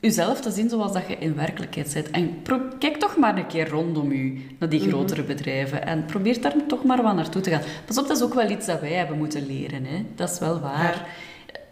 [0.00, 2.10] jezelf te zien zoals dat je in werkelijkheid bent.
[2.10, 2.42] En
[2.78, 5.86] kijk toch maar een keer rondom u, naar die grotere bedrijven.
[5.86, 7.62] En probeer daar toch maar wat naartoe te gaan.
[7.86, 9.84] Pas op, dat is ook wel iets dat wij hebben moeten leren.
[9.84, 10.04] Hè.
[10.14, 11.06] Dat is wel waar.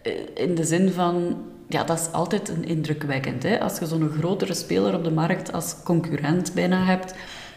[0.03, 1.45] Eh, In de zin van...
[1.71, 3.43] Ja, dat is altijd een indrukwekkend.
[3.43, 3.61] Hè?
[3.61, 7.15] Als je zo'n grotere speler op de markt als concurrent bijna hebt,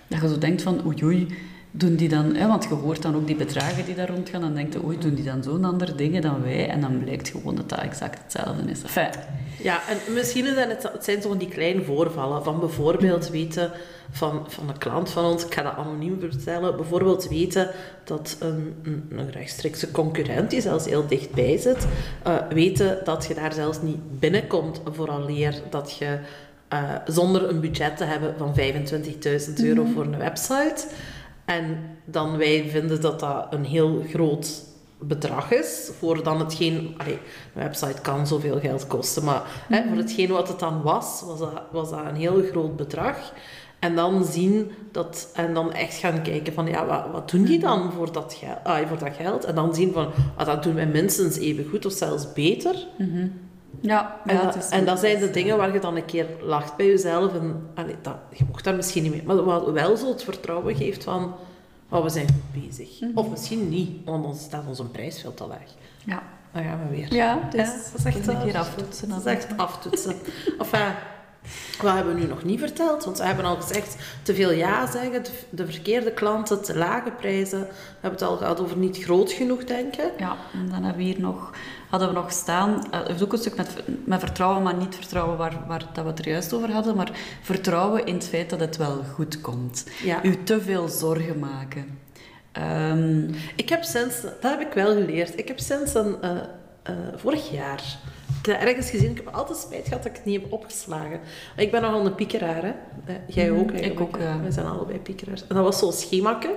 [0.08, 1.28] dat je zo denkt van oei
[1.76, 2.36] doen die dan...
[2.36, 4.98] Hè, want je hoort dan ook die bedragen die daar rondgaan, dan denk je oei,
[4.98, 6.70] doen die dan zo'n andere dingen dan wij?
[6.70, 8.82] En dan blijkt gewoon dat dat exact hetzelfde is.
[8.84, 9.10] Enfin,
[9.62, 12.44] Ja, en misschien zijn het, het zijn zo die kleine voorvallen.
[12.44, 13.72] Van bijvoorbeeld weten
[14.12, 17.70] van, van een klant van ons, ik ga dat anoniem vertellen, bijvoorbeeld weten
[18.04, 21.88] dat een, een, een rechtstreekse concurrent, die zelfs heel dichtbij zit,
[22.24, 26.20] eh, weten dat je daar zelfs niet binnenkomt vooraleer dat je
[26.68, 30.86] eh, zonder een budget te hebben van 25.000 euro voor een website.
[31.58, 34.63] En dan wij vinden dat dat een heel groot
[35.00, 36.96] bedrag is voor dan hetgeen...
[36.98, 41.24] Allee, een website kan zoveel geld kosten, maar hè, voor hetgeen wat het dan was,
[41.26, 43.34] was dat, was dat een heel groot bedrag.
[43.80, 45.32] En dan zien dat...
[45.34, 48.58] En dan echt gaan kijken van, ja, wat, wat doen die dan voor dat, geld,
[48.63, 49.44] ah, voor dat geld?
[49.44, 52.88] En dan zien van, ah, dat doen wij minstens even goed of zelfs beter.
[53.80, 56.86] Ja, En, ja, dat, en zijn de dingen waar je dan een keer lacht bij
[56.86, 57.34] jezelf.
[57.34, 59.24] En, allee, dat, je mocht daar misschien niet mee.
[59.24, 61.36] Maar wat wel zo het vertrouwen geeft van...
[61.90, 63.00] Oh, we zijn goed bezig.
[63.00, 63.12] Mhm.
[63.18, 65.70] Of misschien niet, want dan staat onze prijs veel te laag.
[66.06, 67.14] Ja, Dan gaan we weer.
[67.14, 68.44] ja, dus Ja, dat is echt een waar.
[68.44, 69.10] keer aftoetsen.
[69.10, 70.16] Dat is echt aftoetsen.
[70.60, 70.94] enfin,
[71.82, 73.06] wat hebben we nu nog niet verteld?
[73.06, 77.12] Want we hebben al gezegd, te veel ja zeggen, de, de verkeerde klanten, te lage
[77.12, 77.60] prijzen.
[77.60, 77.68] We
[78.02, 80.12] hebben het al gehad over niet groot genoeg denken.
[80.18, 81.52] Ja, en dan hebben we hier nog,
[81.93, 83.69] hadden we nog staan, het heeft ook een stuk met,
[84.06, 87.12] met vertrouwen, maar niet vertrouwen waar, waar dat we het er juist over hadden, maar
[87.41, 89.86] vertrouwen in het feit dat het wel goed komt.
[90.03, 90.23] Ja.
[90.23, 91.99] U te veel zorgen maken.
[92.51, 93.23] Ehm,
[93.56, 96.32] Ik heb sinds, dat heb ik wel geleerd, ik heb sinds een, eh,
[96.84, 97.84] eh, vorig jaar,
[98.43, 100.51] ik heb dat ergens gezien, ik heb altijd spijt gehad dat ik het niet heb
[100.53, 101.19] opgeslagen.
[101.56, 102.71] Maar ik ben nogal een piekeraar, hè.
[103.06, 103.99] Eh, Jij ook ik eigenlijk.
[104.15, 104.39] ook, ja.
[104.43, 105.41] We zijn allebei piekeraars.
[105.47, 106.56] En dat was zo'n schemakke.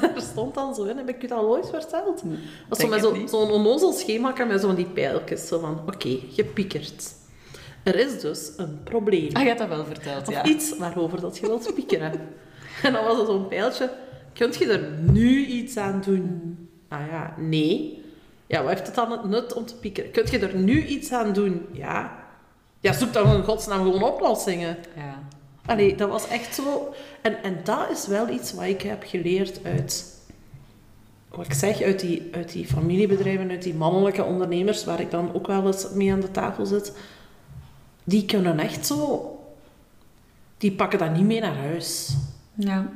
[0.00, 2.22] Daar stond dan zo in, heb ik je dat al ooit verteld?
[2.22, 2.28] Dat
[2.68, 3.92] was zo met zo- zo'n onnozel
[4.46, 5.46] met zo'n die pijltjes.
[5.48, 7.12] Zo van, oké, je piekert.
[7.82, 9.28] Er is dus een probleem.
[9.32, 10.44] ah, je hebt dat wel verteld, Of ja.
[10.44, 12.12] iets waarover dat je wilt piekeren.
[12.82, 13.90] en dan was er zo'n pijltje.
[14.34, 16.56] Kunt je er nu iets aan doen?
[16.88, 17.99] Ah ja, nee.
[18.50, 20.10] Ja, wat heeft het dan het nut om te piekeren?
[20.10, 21.66] Kunt je er nu iets aan doen?
[21.72, 22.18] Ja.
[22.80, 24.76] Ja, zoek dan in godsnaam gewoon oplossingen.
[24.96, 25.18] Ja.
[25.66, 26.94] Allee, dat was echt zo...
[27.20, 30.18] En, en dat is wel iets wat ik heb geleerd uit...
[31.28, 35.34] Wat ik zeg, uit die, uit die familiebedrijven, uit die mannelijke ondernemers, waar ik dan
[35.34, 36.92] ook wel eens mee aan de tafel zit.
[38.04, 39.26] Die kunnen echt zo...
[40.58, 42.16] Die pakken dat niet mee naar huis.
[42.54, 42.88] ja.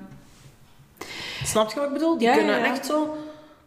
[1.45, 2.19] Snap je wat ik bedoel?
[2.19, 2.67] Die Ja, ja, kunnen ja.
[2.67, 3.17] echt zo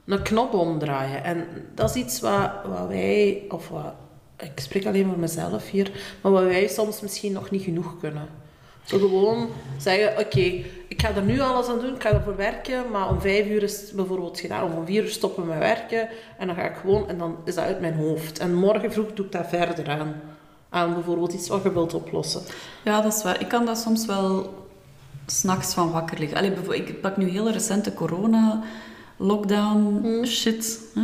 [0.07, 1.23] een knop omdraaien.
[1.23, 3.93] En dat is iets wat, wat wij, of wat,
[4.39, 5.91] ik spreek alleen voor mezelf hier,
[6.21, 8.27] maar wat wij soms misschien nog niet genoeg kunnen.
[8.83, 12.91] Zo gewoon zeggen, oké, ik ga er nu alles aan doen, ik ga ervoor werken,
[12.91, 16.47] maar om vijf uur is het bijvoorbeeld gedaan, om vier uur stoppen met werken, en
[16.47, 18.39] dan ga ik gewoon, en dan is dat uit mijn hoofd.
[18.39, 20.21] En morgen vroeg doe ik dat verder aan.
[20.69, 22.41] Aan bijvoorbeeld iets wat je wilt oplossen.
[22.83, 23.41] Ja, dat is waar.
[23.41, 24.53] Ik kan daar soms wel
[25.25, 26.37] s'nachts van wakker liggen.
[26.37, 28.63] Allee, ik pak nu heel recente corona
[29.17, 30.79] lockdown shit.
[30.93, 31.01] Hè?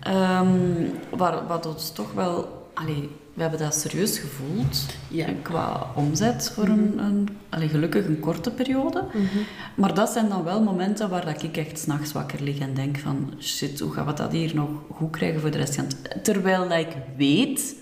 [0.00, 4.86] Ehm, waar, wat ons toch wel allee, we hebben dat serieus gevoeld.
[5.08, 5.26] Ja.
[5.42, 9.04] Qua omzet voor een, een allee, gelukkig een korte periode.
[9.74, 12.98] Maar dat zijn dan wel momenten waar dat ik echt s'nachts wakker lig en denk
[12.98, 13.32] van...
[13.40, 16.24] Shit, hoe gaan we dat hier nog goed krijgen voor de rest van het...
[16.24, 17.74] Terwijl dat ik weet...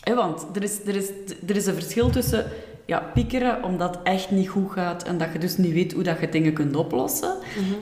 [0.00, 1.08] Hè, want er is, er, is,
[1.46, 2.46] er is een verschil tussen
[2.88, 6.02] ja, piekeren omdat het echt niet goed gaat en dat je dus niet weet hoe
[6.02, 7.34] dat je dingen kunt oplossen.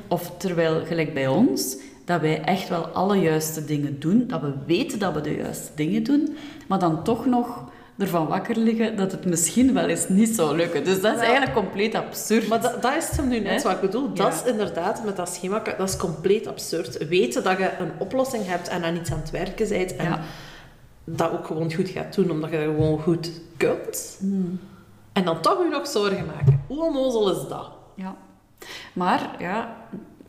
[0.08, 4.52] Of terwijl, gelijk bij ons, dat wij echt wel alle juiste dingen doen, dat we
[4.66, 6.36] weten dat we de juiste dingen doen,
[6.68, 7.64] maar dan toch nog
[7.98, 10.84] ervan wakker liggen dat het misschien wel eens niet zou lukken.
[10.84, 11.26] Dus dat is Ja.
[11.26, 12.48] eigenlijk compleet absurd.
[12.48, 14.08] Maar dat, dat is hem nu net wat ik bedoel.
[14.14, 14.28] Dat Ja.
[14.44, 17.08] is inderdaad met dat schema, dat is compleet absurd.
[17.08, 20.20] Weten dat je een oplossing hebt en aan iets aan het werken bent en Ja.
[21.04, 24.16] dat ook gewoon goed gaat doen, omdat je dat gewoon goed kunt.
[24.20, 24.58] Hmm.
[25.16, 26.64] En dan toch je nog zorgen maken.
[26.66, 27.70] Hoe onnozel is dat?
[27.94, 28.16] Ja.
[28.92, 29.76] Maar, ja,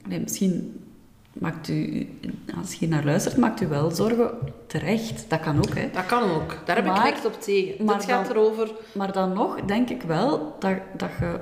[0.07, 0.83] nee, misschien
[1.33, 2.07] maakt u,
[2.59, 4.31] als je naar luistert, maakt u wel zorgen
[4.67, 5.29] terecht.
[5.29, 5.89] Dat kan ook, hè.
[5.93, 6.55] Dat kan ook.
[6.65, 7.85] Daar heb Maar- ik niks op tegen.
[7.85, 8.71] maar Het gaat dan- erover...
[8.93, 11.39] Maar dan nog denk ik wel dat, dat je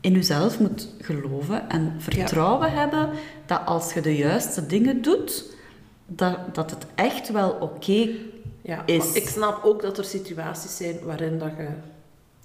[0.00, 3.10] in jezelf moet geloven en vertrouwen hebben
[3.46, 5.44] dat als je de juiste dingen doet,
[6.06, 8.08] dat, dat het echt wel oké...
[8.62, 11.68] Ja, Is- ik snap ook dat er situaties zijn waarin dat je...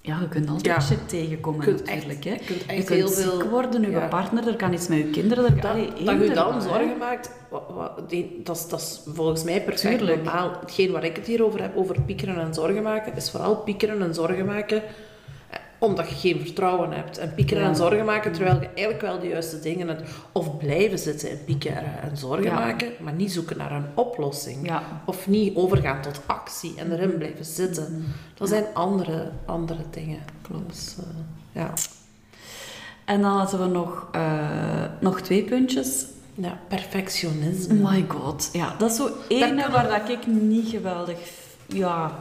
[0.06, 0.82] Ja, je kunt altijd Ja.
[0.82, 2.10] shit tegenkomen kunt echt- hè.
[2.30, 4.08] je kunt je kunt heel ziek veel- worden, je ja.
[4.08, 5.44] partner, er kan iets met je kinderen.
[5.44, 8.68] Er Dat, kan, allee, dat je dan wat, zorgen maakt, wa- wa- die- dat, is,
[8.68, 10.24] dat is volgens mij perfect Tuurlijk.
[10.24, 10.52] normaal.
[10.60, 14.02] Hetgeen waar ik het hier over heb, over piekeren en zorgen maken, is vooral piekeren
[14.02, 14.82] en zorgen maken
[15.86, 17.18] omdat je geen vertrouwen hebt.
[17.18, 17.70] En piekeren Ja.
[17.70, 20.10] en zorgen maken terwijl je eigenlijk wel de juiste dingen hebt.
[20.32, 22.54] Of blijven zitten en piekeren en zorgen Ja.
[22.54, 24.68] maken, maar niet zoeken naar een oplossing.
[24.68, 24.84] Ja.
[25.06, 28.06] Of niet overgaan tot actie en erin blijven zitten.
[28.34, 30.20] Dat zijn andere, andere dingen.
[30.68, 31.04] Dus, eh,
[31.62, 31.74] ja.
[33.06, 36.06] En dan hadden we nog, eh, nog twee puntjes.
[36.38, 37.74] ja, perfectionisme.
[37.74, 41.18] My god, ja, dat is zo ene kunnen waar dat ik niet geweldig...
[41.68, 42.20] Ja,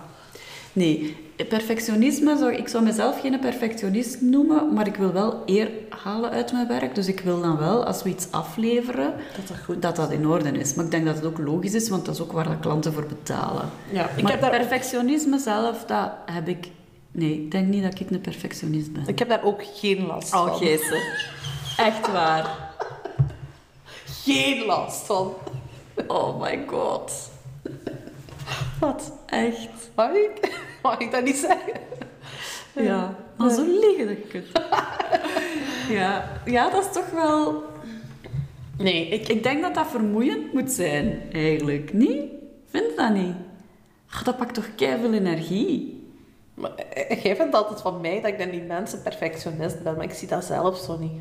[0.74, 1.16] nee.
[1.48, 6.52] Perfectionisme, zou, ik zou mezelf geen perfectionist noemen, maar ik wil wel eer halen uit
[6.52, 6.94] mijn werk.
[6.94, 10.26] Dus ik wil dan wel, als we iets afleveren, Dat dat goed dat dat in
[10.26, 10.74] orde is.
[10.74, 12.92] Maar ik denk dat het ook logisch is, want dat is ook waar de klanten
[12.92, 13.70] voor betalen.
[13.92, 16.68] Ja, ik maar heb daar perfectionisme zelf, dat heb ik...
[17.10, 19.02] Nee, ik denk niet dat ik een perfectionist ben.
[19.06, 20.48] Ik heb daar ook geen last van.
[20.48, 21.02] Oh, Gijssen.
[21.76, 22.72] Echt waar.
[24.04, 25.34] Geen last van.
[26.06, 27.12] Oh my god.
[28.80, 29.12] Wat?
[29.26, 29.90] Echt.
[29.94, 30.60] Mag ik?
[30.82, 31.80] Mag ik dat niet zeggen?
[32.72, 34.46] Ja, maar zo liggen dat je kunt.
[35.88, 37.62] Ja, ja, dat is toch wel...
[38.78, 39.28] Nee, ik...
[39.28, 41.92] Ik denk dat dat vermoeiend moet zijn, eigenlijk.
[41.92, 42.22] Niet?
[42.70, 43.34] Vind je dat niet?
[44.10, 46.02] Ach, dat pakt toch veel energie?
[46.54, 50.04] Maar, eh, jij vindt altijd van mij dat ik dan niet mensen perfectionist ben, maar
[50.04, 51.20] ik zie dat zelf zo niet.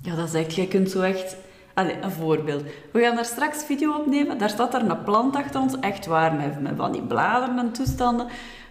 [0.00, 0.54] Ja, dat is echt...
[0.54, 1.36] Je kunt zo echt...
[1.74, 2.62] Allee, een voorbeeld.
[2.92, 4.38] We gaan daar straks video opnemen.
[4.38, 5.78] Daar staat er een plant achter ons.
[5.80, 8.26] Echt waar, met, met van die bladeren en toestanden.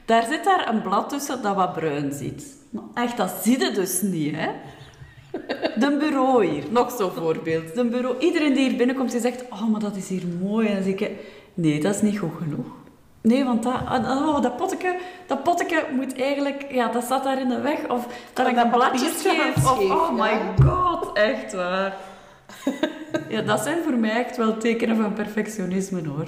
[0.05, 2.57] Daar zit daar een blad tussen dat wat bruin ziet.
[2.69, 4.49] Maar echt, dat zie je dus niet, hè?
[5.75, 7.75] De bureau hier, nog zo'n voorbeeld.
[7.75, 10.67] De bureau, iedereen die hier binnenkomt, die zegt, oh, maar dat is hier mooi.
[10.67, 11.11] En dan zeg ik,
[11.53, 12.65] nee, dat is niet goed genoeg.
[13.21, 14.95] Nee, want dat, oh, dat potje,
[15.27, 17.87] dat potje moet eigenlijk, ja, dat staat daar in de weg.
[17.87, 19.55] Of dat ik dat een bladje scheef.
[19.55, 21.95] Of, oh my god, echt waar.
[23.29, 26.27] Ja, dat zijn voor mij echt wel tekenen van perfectionisme, hoor.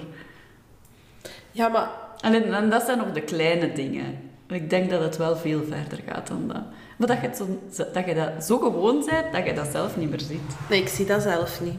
[1.51, 1.89] Ja, maar...
[2.21, 4.31] En, en dat zijn nog de kleine dingen.
[4.47, 6.63] Ik denk dat het wel veel verder gaat dan dat.
[6.97, 7.59] Maar dat je, het zo,
[7.93, 10.69] dat, je dat zo gewoon bent, dat je dat zelf niet meer ziet.
[10.69, 11.77] Nee, ik zie dat zelf niet.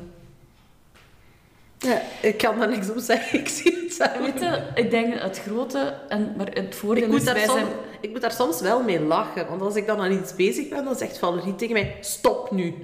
[1.79, 3.39] Ja, ik kan daar niks op zeggen.
[3.41, 7.09] Ik zie het zelf Weet je, ik denk het grote, en, maar het voordeel Ik
[7.09, 7.73] moet, is, daar wij soms, zijn...
[8.01, 9.49] ik moet daar soms wel mee lachen.
[9.49, 11.97] Want als ik dan aan iets bezig ben, dan zegt Valerie tegen mij...
[12.01, 12.75] Stop nu.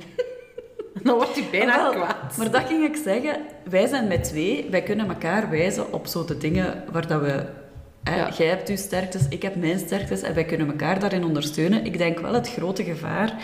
[1.03, 2.37] Dan wordt hij bijna wel, kwaad.
[2.37, 3.37] Maar dat ging ik zeggen.
[3.70, 4.66] Wij zijn met twee.
[4.70, 7.44] Wij kunnen elkaar wijzen op zo de dingen waar dat we...
[8.03, 8.31] Hè, Ja.
[8.37, 10.22] Jij hebt uw sterktes, ik heb mijn sterktes.
[10.22, 11.85] En wij kunnen elkaar daarin ondersteunen.
[11.85, 13.35] Ik denk wel het grote gevaar...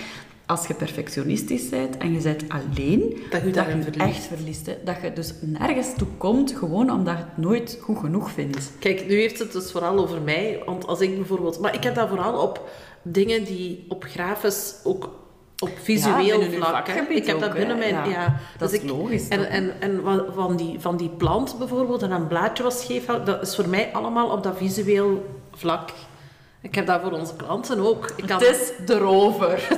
[0.46, 3.96] Als je perfectionistisch bent en je bent alleen, Dat je verliest.
[3.96, 4.66] echt verliest.
[4.66, 4.76] Hè.
[4.84, 8.70] Dat je dus nergens toe komt, gewoon omdat je het nooit goed genoeg vindt.
[8.78, 10.62] Kijk, nu heeft het dus vooral over mij.
[10.66, 11.58] Want als ik bijvoorbeeld...
[11.60, 12.68] Maar ik heb dat vooral op
[13.02, 15.10] dingen die op grafisch ook...
[15.58, 16.88] Op visueel vlak.
[16.88, 17.00] hè.
[17.08, 17.94] Ik heb dat binnen mijn...
[17.94, 20.00] Ja, Ja, dat dus is ik- logisch, En, en, en
[20.34, 23.90] van die, van die plant bijvoorbeeld, en een blaadje was scheef, dat is voor mij
[23.92, 25.90] allemaal op dat visueel vlak.
[26.60, 28.12] Ik heb dat voor onze klanten ook.
[28.16, 29.62] Ik kan, Het is erover.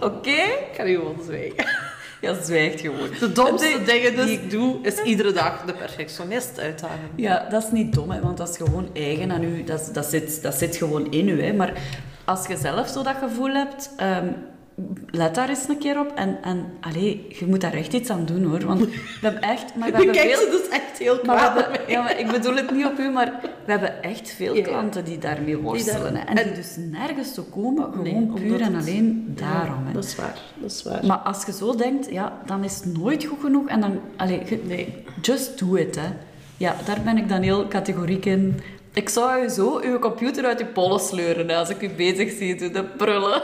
[0.00, 0.30] Oké?
[0.30, 1.66] Ik ga nu gewoon zwijgen.
[2.20, 3.08] Ja, zwijgt gewoon.
[3.20, 7.10] De domste dingen dus- die ik doe, is iedere dag de perfectionist uithangen.
[7.14, 9.64] Ja, dat is niet dom, hè, want dat is gewoon eigen aan u.
[9.64, 11.42] Dat, dat, zit, dat zit gewoon in u.
[11.42, 11.52] Hè.
[11.52, 11.72] Maar
[12.28, 14.26] als je zelf zo dat gevoel hebt, ehm,
[15.10, 16.12] let daar eens een keer op.
[16.14, 18.66] En, en allee, je moet daar echt iets aan doen hoor.
[18.66, 19.74] Want we hebben echt...
[19.76, 20.38] Maar we hebben Kijk, veel...
[20.38, 21.54] ze dus echt heel Maar kwaad.
[21.62, 23.32] hebben, ja, maar ik bedoel het niet op u, maar
[23.64, 24.62] we hebben echt veel Ja.
[24.62, 26.14] klanten die daarmee worstelen.
[26.14, 29.84] daar- en die en- dus nergens toe komen, gewoon Nee, puur en alleen daarom.
[29.92, 31.06] dat is waar, dat is waar.
[31.06, 33.68] Maar als je zo denkt, ja, dan is het nooit goed genoeg.
[33.68, 35.04] En dan, allee, je- Nee.
[35.22, 36.08] just do it, hè.
[36.56, 38.60] Ja, daar ben ik dan heel categoriek in.
[38.98, 42.70] Ik zou u zo uw computer uit je pollen sleuren als ik u bezig zie
[42.70, 43.42] de prullen.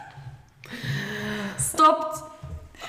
[1.72, 2.22] Stopt!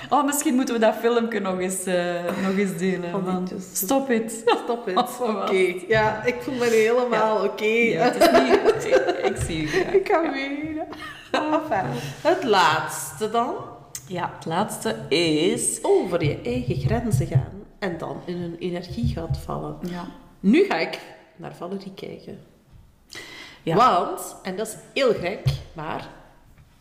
[0.08, 3.48] Oh, misschien moeten we dat filmpje nog eens, eh, nog eens delen.
[3.72, 4.32] Stop it.
[4.64, 4.96] Stop het.
[4.96, 5.74] Oh, Oké.
[5.88, 7.64] Ja, ik voel me helemaal oké.
[7.64, 8.84] Ja, het is niet...
[8.84, 9.92] Ik, ik zie u graag.
[9.92, 10.84] Ik ga weer.
[11.30, 11.86] Ah, fijn.
[12.22, 13.54] Het laatste dan.
[14.06, 15.78] Ja, het laatste is...
[15.82, 17.62] Over je eigen grenzen gaan.
[17.78, 19.76] En dan in een energie gaat vallen.
[19.80, 20.06] Ja.
[20.40, 20.98] Nu ga ik
[21.38, 22.38] naar Valerie kijken.
[23.62, 23.76] Ja.
[23.76, 26.08] Want, en dat is heel gek, maar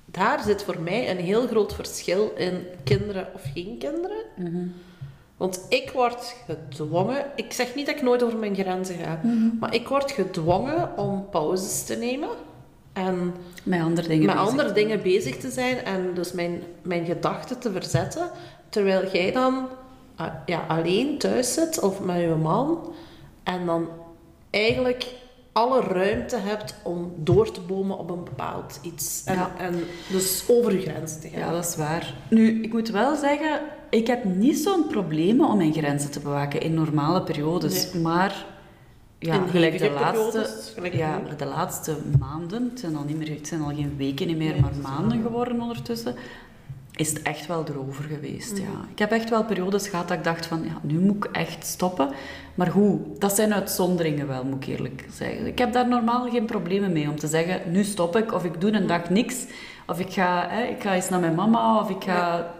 [0.06, 4.24] daar zit voor mij een heel groot verschil in kinderen of geen kinderen.
[4.36, 4.68] Mhm.
[5.38, 9.58] Want ik word gedwongen, ik zeg niet dat ik nooit over mijn grenzen ga, Mhm.
[9.60, 12.30] maar ik word gedwongen om pauzes te nemen
[12.94, 14.50] en Met andere dingen met bezig.
[14.50, 18.30] andere dingen bezig te zijn en dus mijn, mijn gedachten te verzetten.
[18.70, 19.68] Terwijl jij dan
[20.16, 22.94] ah, ja, alleen thuis zit of met je man
[23.44, 23.88] en dan
[24.50, 25.06] eigenlijk
[25.52, 29.22] alle ruimte hebt om door te bomen op een bepaald iets.
[29.26, 29.52] En, Ja.
[29.58, 31.40] en dus over je grenzen te gaan.
[31.40, 32.14] Ja, dat is waar.
[32.30, 36.62] Nu, ik moet wel zeggen, ik heb niet zo'n probleem om mijn grenzen te bewaken
[36.62, 37.92] in normale periodes.
[37.94, 38.46] Maar
[39.20, 43.30] ja, In gelijk de laatste, gelijk ja, de laatste maanden, het zijn al, niet meer,
[43.30, 45.22] het zijn al geen weken niet meer, Nee, maar maanden.
[45.22, 46.16] geworden ondertussen,
[46.98, 48.52] is het echt wel erover geweest.
[48.52, 48.62] Mhm.
[48.62, 48.86] Ja.
[48.92, 51.66] Ik heb echt wel periodes gehad dat ik dacht van, ja, nu moet ik echt
[51.66, 52.10] stoppen.
[52.56, 55.48] Maar goed, dat zijn uitzonderingen wel, moet ik eerlijk zeggen.
[55.48, 58.62] Ik heb daar normaal geen problemen mee om te zeggen, nu stop ik, of ik
[58.62, 59.46] doe een dag niks.
[59.88, 62.54] Of ik ga, hè, ik ga eens naar mijn mama, of ik ga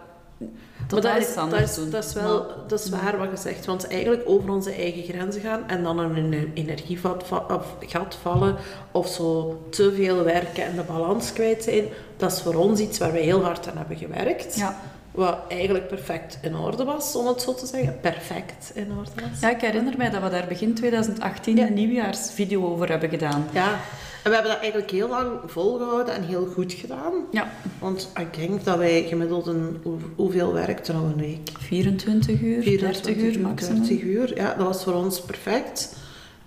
[0.90, 1.52] Maar totaal dat is, dat,
[1.86, 3.66] is, dat is wel Maar- dat is waar wat je zegt.
[3.66, 8.56] Want eigenlijk over onze eigen grenzen gaan en dan een energievat va- of gat vallen
[8.92, 11.84] of zo te veel werken en de balans kwijt zijn,
[12.16, 14.56] dat is voor ons iets waar wij heel hard aan hebben gewerkt.
[14.56, 14.80] ja.
[15.10, 17.98] Wat eigenlijk perfect in orde was, om het zo te zeggen.
[18.00, 19.40] Perfect in orde was.
[19.40, 21.66] ja, ik herinner mij dat we daar begin 2018 Ja.
[21.66, 23.46] een nieuwjaarsvideo over hebben gedaan.
[23.52, 23.68] Ja,
[24.24, 27.12] en we hebben dat eigenlijk heel lang volgehouden en heel goed gedaan.
[27.30, 29.80] Ja, Want ik denk dat wij gemiddeld een...
[29.82, 31.50] hoe- Hoeveel werkten we een week?
[31.58, 33.78] 24 uur, 30 uur maximum.
[33.78, 35.96] 30 uur, ja, dat was voor ons perfect.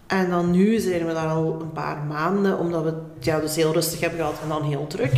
[0.07, 3.55] En dan nu zijn we daar al een paar maanden, omdat we het ja, dus
[3.55, 5.11] heel rustig hebben gehad en dan heel druk.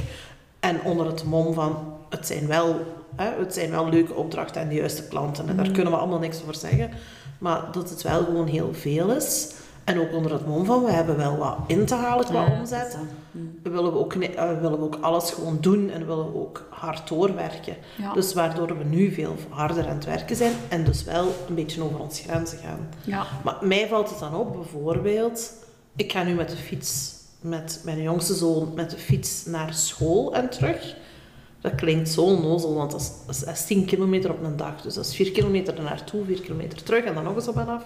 [0.60, 1.78] En onder het mom van,
[2.10, 2.80] het zijn wel,
[3.16, 5.48] hè, het zijn wel leuke opdrachten en de juiste klanten.
[5.50, 5.74] En daar Mhm.
[5.74, 6.90] kunnen we allemaal niks over zeggen.
[7.38, 9.52] Maar dat het wel gewoon heel veel is.
[9.84, 12.58] En ook onder het mom van, we hebben wel wat in te halen qua Ja,
[12.60, 12.98] omzet.
[13.64, 16.68] We willen we ook, eh, willen we ook alles gewoon doen en willen we ook
[16.70, 17.76] hard doorwerken.
[17.98, 18.14] Ja.
[18.14, 21.84] Dus waardoor we nu veel harder aan het werken zijn en dus wel een beetje
[21.84, 22.90] over ons grenzen gaan.
[23.06, 23.26] ja.
[23.44, 25.54] Maar mij valt het dan op, bijvoorbeeld,
[25.96, 30.36] ik ga nu met de fiets, met mijn jongste zoon, met de fiets naar school
[30.36, 30.96] en terug.
[31.64, 34.58] Dat klinkt zo onnozel, want dat is, dat is- dat is 10 kilometer op een
[34.58, 34.82] dag.
[34.82, 37.58] Dus dat is 4 kilometer er naartoe, 4 kilometer terug en dan nog eens op
[37.58, 37.84] en af.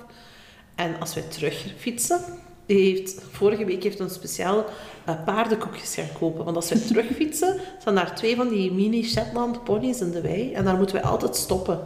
[0.75, 2.19] En als wij terug fietsen,
[2.65, 4.65] heeft, vorige week heeft een speciaal
[5.05, 6.43] eh, paardenkoekjes gaan kopen.
[6.43, 10.53] Want als wij terugfietsen, staan daar twee van die mini Shetland ponies in de wei.
[10.53, 11.79] En daar moeten wij altijd stoppen.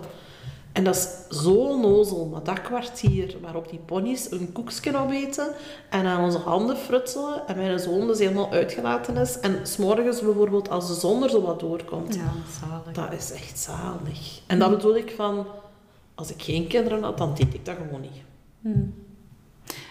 [0.71, 5.47] En dat is zo onnozel, maar dat kwartier waarop die ponies een koekje opeten
[5.89, 9.39] en aan onze handen frutselen en mijn zoon dus helemaal uitgelaten is.
[9.39, 12.21] En s'morgens bijvoorbeeld, als de zon er zo wat doorkomt, ja,
[12.61, 12.91] zalig.
[13.09, 14.39] dat is echt zalig.
[14.47, 15.45] En dat bedoel ik van,
[16.15, 18.21] als ik geen kinderen had, dan deed ik dat gewoon niet.
[18.61, 18.69] Hm.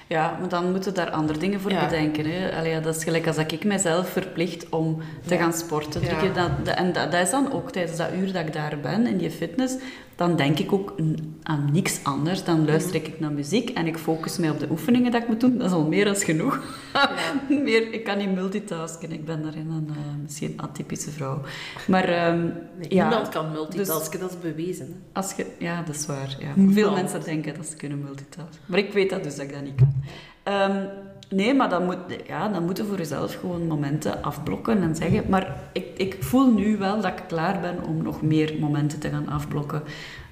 [0.09, 1.85] Ja, maar dan moeten daar andere dingen voor Ja.
[1.85, 2.25] bedenken.
[2.31, 2.57] Hè.
[2.59, 5.41] Allee, ja, dat is gelijk als dat ik mezelf verplicht om te Ja.
[5.41, 6.01] gaan sporten.
[6.01, 8.79] Drie keer dat- en dat, dat is dan ook tijdens dat uur dat ik daar
[8.83, 9.75] ben, in die fitness,
[10.21, 10.95] dan denk ik ook
[11.43, 12.45] aan niks anders.
[12.45, 15.41] Dan luister ik naar muziek en ik focus mij op de oefeningen dat ik moet
[15.41, 15.59] doen.
[15.59, 16.61] Dat is al meer dan genoeg.
[17.65, 19.13] meer, ik kan niet multitasken.
[19.13, 21.41] Ik ben daarin een, eh, misschien een atypische vrouw.
[21.87, 22.53] Maar Nee,
[22.89, 24.87] ja, niemand kan multitasken, dat is bewezen.
[24.87, 24.93] hè.
[25.13, 26.37] als je, ja, dat is waar.
[26.39, 26.73] Ja.
[26.73, 28.61] Veel mensen denken dat ze kunnen multitasken.
[28.67, 29.95] Maar ik weet dat dus dat ik dat niet kan.
[30.43, 30.85] Ehm,
[31.31, 35.23] nee, maar dan, moet, ja, dan moeten voor jezelf gewoon momenten afblokken en zeggen...
[35.29, 39.09] Maar ik, ik voel nu wel dat ik klaar ben om nog meer momenten te
[39.09, 39.83] gaan afblokken.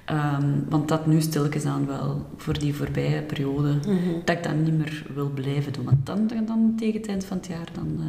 [0.05, 3.79] Ehm, want dat nu stilletjes aan wel voor die voorbije periode...
[4.25, 5.85] Dat ik dat niet meer wil blijven doen.
[5.85, 7.67] Want dan, dan, tegen het eind van het jaar...
[7.73, 8.05] Dan eh,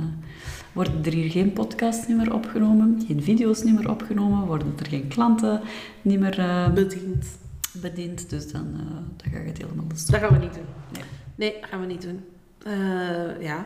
[0.72, 3.02] worden er hier geen podcasts meer opgenomen.
[3.06, 4.46] Geen video's niet meer opgenomen.
[4.46, 5.60] Worden er geen klanten
[6.02, 6.38] niet meer...
[6.38, 7.26] eh, Bediend.
[7.72, 8.30] bediend.
[8.30, 10.64] Dus dan, eh dan ga je het helemaal de Dat gaan we niet doen.
[10.92, 11.02] Nee.
[11.34, 12.20] Nee, gaan we niet doen.
[12.66, 13.64] Eh, ja.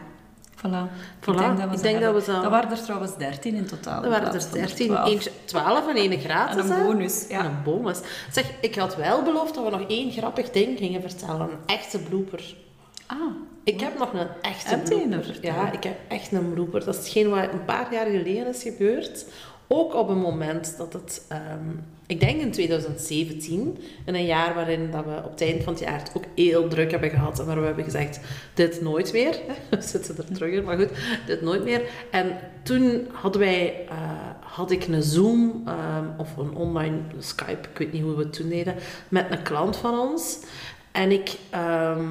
[0.57, 0.71] Voilà.
[1.21, 2.15] Voilà, Ik denk dat we ik ze denk dat hebben.
[2.25, 4.03] we zo- Dat waren er trouwens 13 in totaal.
[4.05, 5.09] Er waren er van 13, 12.
[5.09, 6.65] eentje 12 en één gratis.
[6.65, 7.39] En een bonus, ja.
[7.39, 7.99] En een bonus.
[8.33, 11.41] Zeg, ik had wel beloofd dat we nog één grappig ding gingen vertellen.
[11.41, 12.55] Een echte blooper.
[13.07, 13.19] Ah,
[13.65, 15.39] Ik heb nog een echte blooper.
[15.41, 16.85] Ja, ik heb echt een blooper.
[16.85, 19.25] Dat is hetgeen wat een paar jaar geleden is gebeurd.
[19.69, 21.69] Ook op een moment dat het, ehm,
[22.07, 25.83] ik denk in 2017, in een jaar waarin dat we op het eind van het
[25.83, 27.39] jaar ook heel druk hebben gehad.
[27.39, 28.21] En waar we hebben gezegd,
[28.55, 29.39] dit nooit meer.
[29.71, 30.91] We zitten er terug in, maar goed,
[31.27, 31.83] dit nooit meer.
[32.11, 33.97] En toen hadden wij, eh,
[34.41, 38.33] had ik een Zoom ehm, of een online Skype, ik weet niet hoe we het
[38.33, 38.75] toen deden,
[39.09, 40.39] met een klant van ons.
[40.93, 41.37] En ik...
[41.51, 42.07] ehm,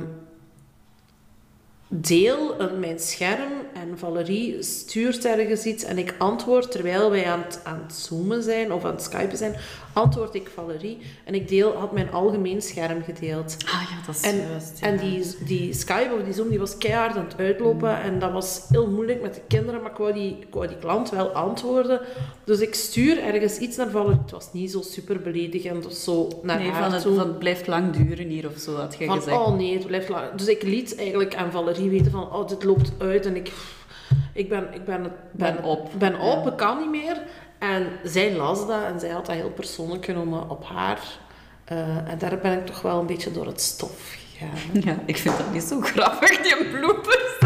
[2.01, 7.59] deel mijn scherm en Valerie stuurt ergens iets en ik antwoord terwijl wij aan het,
[7.63, 9.55] aan het zoomen zijn of aan het skypen zijn,
[9.93, 13.55] antwoord ik Valerie en ik deel, had mijn algemeen scherm gedeeld.
[13.65, 14.77] ah ja, dat is En, juist.
[14.79, 14.87] ja.
[14.87, 18.31] en die, die Skype of die Zoom die was keihard aan het uitlopen en dat
[18.31, 21.27] was heel moeilijk met de kinderen, maar ik wou die, ik wou die klant wel
[21.29, 22.01] antwoorden.
[22.43, 24.19] Dus ik stuur ergens iets naar Valerie.
[24.21, 27.39] Het was niet zo super beledigend of zo naar nee, haar van het, van het
[27.39, 29.37] blijft lang duren hier of zo, had je Van, gezegd.
[29.37, 30.31] oh nee, het blijft lang.
[30.35, 33.51] Dus ik liet eigenlijk aan Valerie weten van, oh, dit loopt uit en ik,
[34.33, 35.89] ik ben, ik ben, ben, Ben op.
[35.97, 36.51] ben op, Ja.
[36.51, 37.21] ik kan niet meer.
[37.59, 40.99] En zij las dat en zij had dat heel persoonlijk genomen op haar.
[41.65, 41.77] Eh,
[42.11, 44.81] en daar ben ik toch wel een beetje door het stof gegaan.
[44.83, 47.37] Ja, ik vind dat niet zo grappig, die bloopers.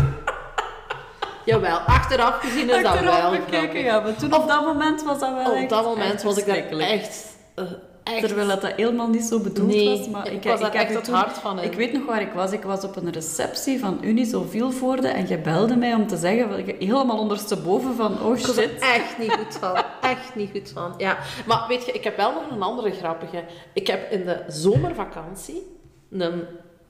[1.45, 3.81] Jawel, achteraf gezien is dat wel bekeken, grappig.
[3.83, 3.99] ja.
[3.99, 6.79] Maar toen op dat moment was dat wel Op echt- dat moment was ik daar
[6.79, 7.25] echt...
[7.55, 7.65] eh,
[8.07, 10.09] echt Terwijl dat, dat helemaal niet zo bedoeld Nee, was.
[10.09, 11.59] Maar ik ik, was ik heb echt het hart van.
[11.59, 12.51] Ik weet nog waar ik was.
[12.51, 16.67] Ik was op een receptie van Unizo Vilvoorde en je belde mij om te zeggen,
[16.67, 18.79] ik helemaal ondersteboven van, oh Ik was er shit.
[18.79, 19.83] echt niet goed van.
[20.01, 20.93] Echt niet goed van.
[20.97, 21.17] Ja.
[21.45, 23.43] Maar weet je, ik heb wel nog een andere grappige.
[23.73, 25.61] Ik heb in de zomervakantie
[26.09, 26.43] een,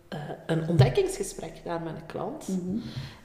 [0.09, 2.47] eh, een ontdekkingsgesprek gedaan met een klant.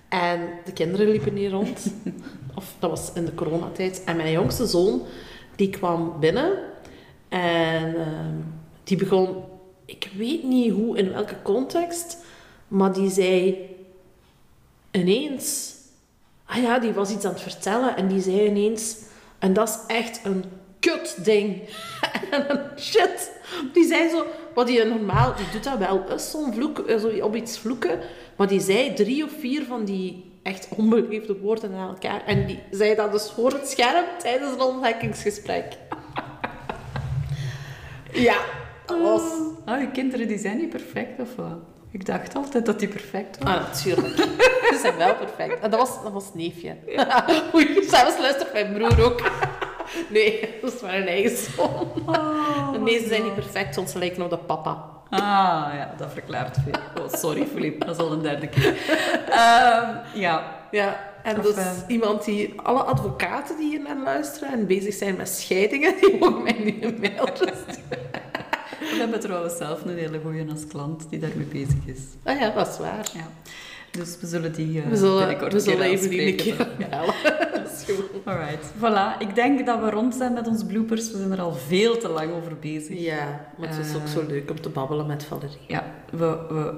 [0.09, 1.93] En de kinderen liepen hier rond.
[2.55, 4.03] of dat was in de coronatijd.
[4.05, 5.03] En mijn jongste zoon,
[5.57, 6.71] die kwam binnen.
[7.33, 8.37] En ehm,
[8.85, 9.45] die begon...
[9.85, 12.17] Ik weet niet hoe, in welke context.
[12.69, 13.59] Maar die zei
[14.91, 15.75] ineens...
[16.45, 18.97] Ah ja, die was iets aan het vertellen en die zei ineens...
[19.39, 20.45] En dat is echt een
[20.81, 21.63] kut ding.
[22.31, 23.33] en shit.
[23.73, 24.27] Die zei zo...
[24.55, 25.35] Wat die normaal...
[25.37, 28.01] Die doet dat wel eens, zo'n vloek, eh, zo op iets vloeken.
[28.37, 32.25] Maar die zei drie of vier van die echt onbeleefde woorden aan elkaar.
[32.25, 35.77] En die zei dat dus voor het scherm tijdens een ontdekkingsgesprek.
[38.13, 38.37] ja,
[38.87, 39.23] dat was...
[39.67, 41.59] Oh, je kinderen die zijn niet perfect, of wat?
[41.91, 43.61] Ik dacht altijd dat die perfect waren.
[43.61, 44.17] Ah, natuurlijk.
[44.73, 45.61] Ze zijn wel perfect.
[45.61, 46.77] En dat was, dat was neefje.
[47.55, 49.31] Oei, zelfs luistert mijn broer ook.
[50.09, 51.93] Nee, dat is maar een eigen zoon.
[52.07, 54.91] Oh, nee, ze zijn niet perfect, want ze lijken op de papa.
[55.11, 55.21] Ah,
[55.75, 57.05] ja, dat verklaart veel.
[57.05, 58.77] Oh, sorry, Filip, dat is al een derde keer.
[59.31, 62.61] Ehm, ja, Ja, en Of, dus iemand die...
[62.61, 66.83] Alle advocaten die hier naar luisteren en bezig zijn met scheidingen, die mogen mij nu
[66.83, 68.11] een sturen.
[68.91, 72.01] we hebben trouwens zelf een hele goeie als klant die daarmee bezig is.
[72.25, 73.11] Ah ja, dat is waar.
[73.15, 73.29] Ja.
[73.91, 77.15] Dus we zullen die eh We zullen, binnenkort we zullen even die een keer bellen.
[77.53, 78.05] Dat is goed.
[78.25, 79.19] Alright, voilà.
[79.19, 81.11] Ik denk dat we rond zijn met onze bloopers.
[81.11, 82.99] We zijn er al veel te lang over bezig.
[82.99, 85.59] Ja, maar het is ook Eh, zo leuk om te babbelen met Valerie.
[85.67, 86.75] Ja, we, we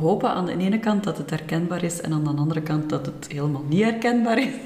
[0.00, 3.06] hopen aan de ene kant dat het herkenbaar is en aan de andere kant dat
[3.06, 4.54] het helemaal niet herkenbaar is.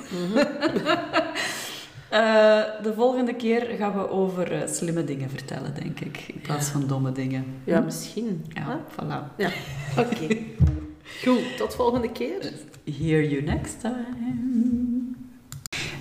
[2.09, 6.67] Eh, de volgende keer gaan we over eh, slimme dingen vertellen, denk ik, in plaats
[6.67, 6.73] Ja.
[6.73, 7.45] van domme dingen.
[7.65, 8.45] Ja, misschien.
[8.49, 8.75] Ja, Huh?
[8.93, 9.37] voilà.
[9.37, 9.51] Ja,
[9.99, 10.37] oké.
[11.25, 12.53] Goed, tot volgende keer.
[12.99, 14.98] Hear you next time.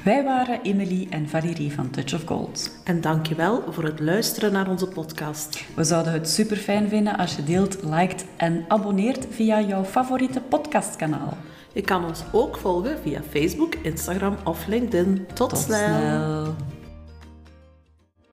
[0.07, 2.79] Wij waren Emily en Valerie van Touch of Gold.
[2.83, 5.63] En dankjewel voor het luisteren naar onze podcast.
[5.75, 10.41] We zouden het super fijn vinden als je deelt, liked en abonneert via jouw favoriete
[10.41, 11.37] podcastkanaal.
[11.73, 15.25] Je kan ons ook volgen via Facebook, Instagram of LinkedIn.
[15.33, 15.99] Tot, Tot snel.
[15.99, 16.55] snel.